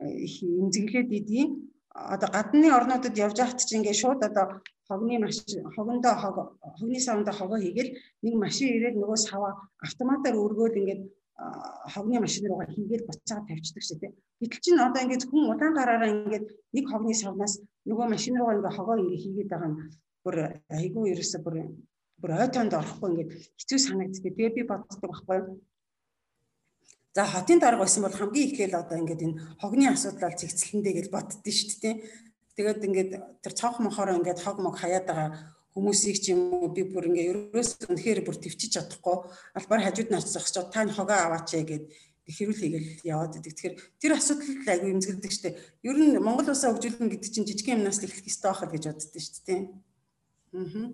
[0.00, 1.48] эмзэглээд идэв.
[1.94, 4.46] Одоо гадны орнуудад явж байхад чинь ингээд шууд одоо
[4.88, 6.36] хогны машин хогондоо хог
[6.78, 7.94] хогны савндаа хогоо хийгээл
[8.24, 9.48] нэг машин ирээд нөгөө сава
[9.86, 11.02] автоматар өргөөл ингээд
[11.94, 14.12] хогны машин руугаа хийгээл буцаад тавьчихдаг шүү дээ.
[14.40, 16.46] Гэтэл чинь одоо ингээд хүн удаан гараараа ингээд
[16.76, 17.54] нэг хогны савнаас
[17.88, 19.78] нөгөө машин руугаа ингээд хогоо ингээ хийгээд байгаа нь
[20.24, 20.36] бүр
[20.80, 21.54] айгүй ерөөсө бүр
[22.20, 24.32] бүр ой тоонд орохгүй ингээд хэцүү санагддаг.
[24.34, 25.40] Тэгээ би боддог байхгүй?
[27.14, 31.54] За хотын дарга байсан бол хамгийн ихээл одоо ингээд энэ хогны асуудлаар цэгцлэндээ гэж боддөө
[31.54, 31.94] шүү дээ.
[32.58, 33.10] Тэгээд ингээд
[33.42, 35.30] тэр цонх мохороо ингээд хог мог хаяад байгаа
[35.74, 39.26] хүмүүсийг ч юм уу би бүр ингээ ерөөс үнэхээр бүр төвчиж чадахгүй
[39.58, 41.86] албаар хажууд нь очиж та хогоо аваач гэгээд
[42.30, 43.52] хэрүүл хийгээл яваад идэг.
[43.52, 45.58] Тэгэхээр тэр асуудал айгүй эмзэглэдэг штэ.
[45.84, 49.22] Ер нь Монгол улсаа хөгжүүлнэ гэдэг чинь жижигхэн юмнаас л эхлэх ёстой байх гэж боддөө
[49.22, 49.60] штэ тий.
[50.56, 50.88] Аа.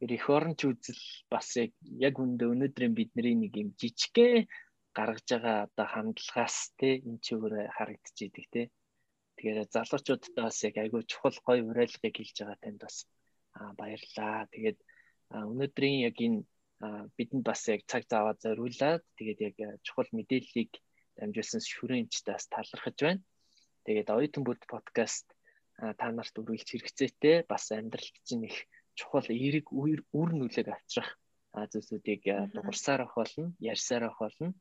[0.00, 4.48] Эх оронч үзэл бас яг үндэ өнөөдрийн бидний нэг юм жижигхэн
[4.96, 8.66] гаргаж байгаа одоо хандлагаас тий энэ ч өөр харагдчихийдэг тий.
[9.36, 12.96] Тэгэхээр залуучуудтай бас яг айгүй чухал гоё уриалгыг хэлж байгаа танд бас
[13.80, 14.48] баярлаа.
[14.54, 14.78] Тэгээд
[15.52, 16.40] өнөөдрийн яг энэ
[17.16, 20.72] бидэнд бас яг цаг зав аваад зориулаад тэгээд яг чухал мэдээллийг
[21.20, 23.22] дамжуулсан шүрэн эмчтээс талархаж байна.
[23.84, 25.28] Тэгээд оюутан бүд подкаст
[25.76, 28.56] та нарт үргэлж хэрэгцээтэй бас амьдралд чинь их
[29.00, 31.10] чухал эерэг үр нүлэг авчрах
[31.72, 32.22] зүйлсүүдийг
[32.54, 34.52] дуурсаар ах болно, ярьсаар ах болно.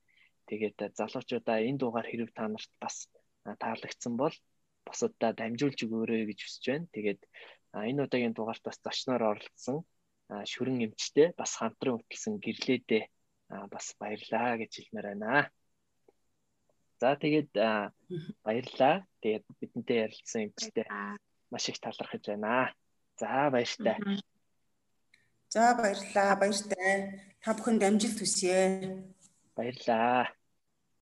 [0.49, 2.95] Тэгээд залуучуудаа энэ дугаар хэрэг та нарт бас
[3.61, 4.35] таалагдсан бол
[4.87, 6.87] бусаддаа дамжуулж өгөөрэй гэж хүсэж байна.
[6.95, 7.21] Тэгээд
[7.89, 9.85] энэ удаагийн дугаарт бас зочноор оролцсон
[10.51, 13.03] шүрэн эмчтэй бас хамтран хөтлсөн гэрлээдээ
[13.73, 15.49] бас баярлаа гэж хэлмээр байна.
[17.01, 17.51] За тэгээд
[18.45, 18.95] баярлаа.
[19.21, 20.85] Тэгээд бидэнтэй ярилцсан эмчтэй
[21.49, 22.73] маш их талархаж байна.
[23.21, 23.97] За баяртай.
[25.49, 26.37] За баярлаа.
[26.37, 27.25] Баяртай.
[27.41, 28.57] Та бүхэнд амжилт хүсье.
[29.57, 30.38] Баярлаа.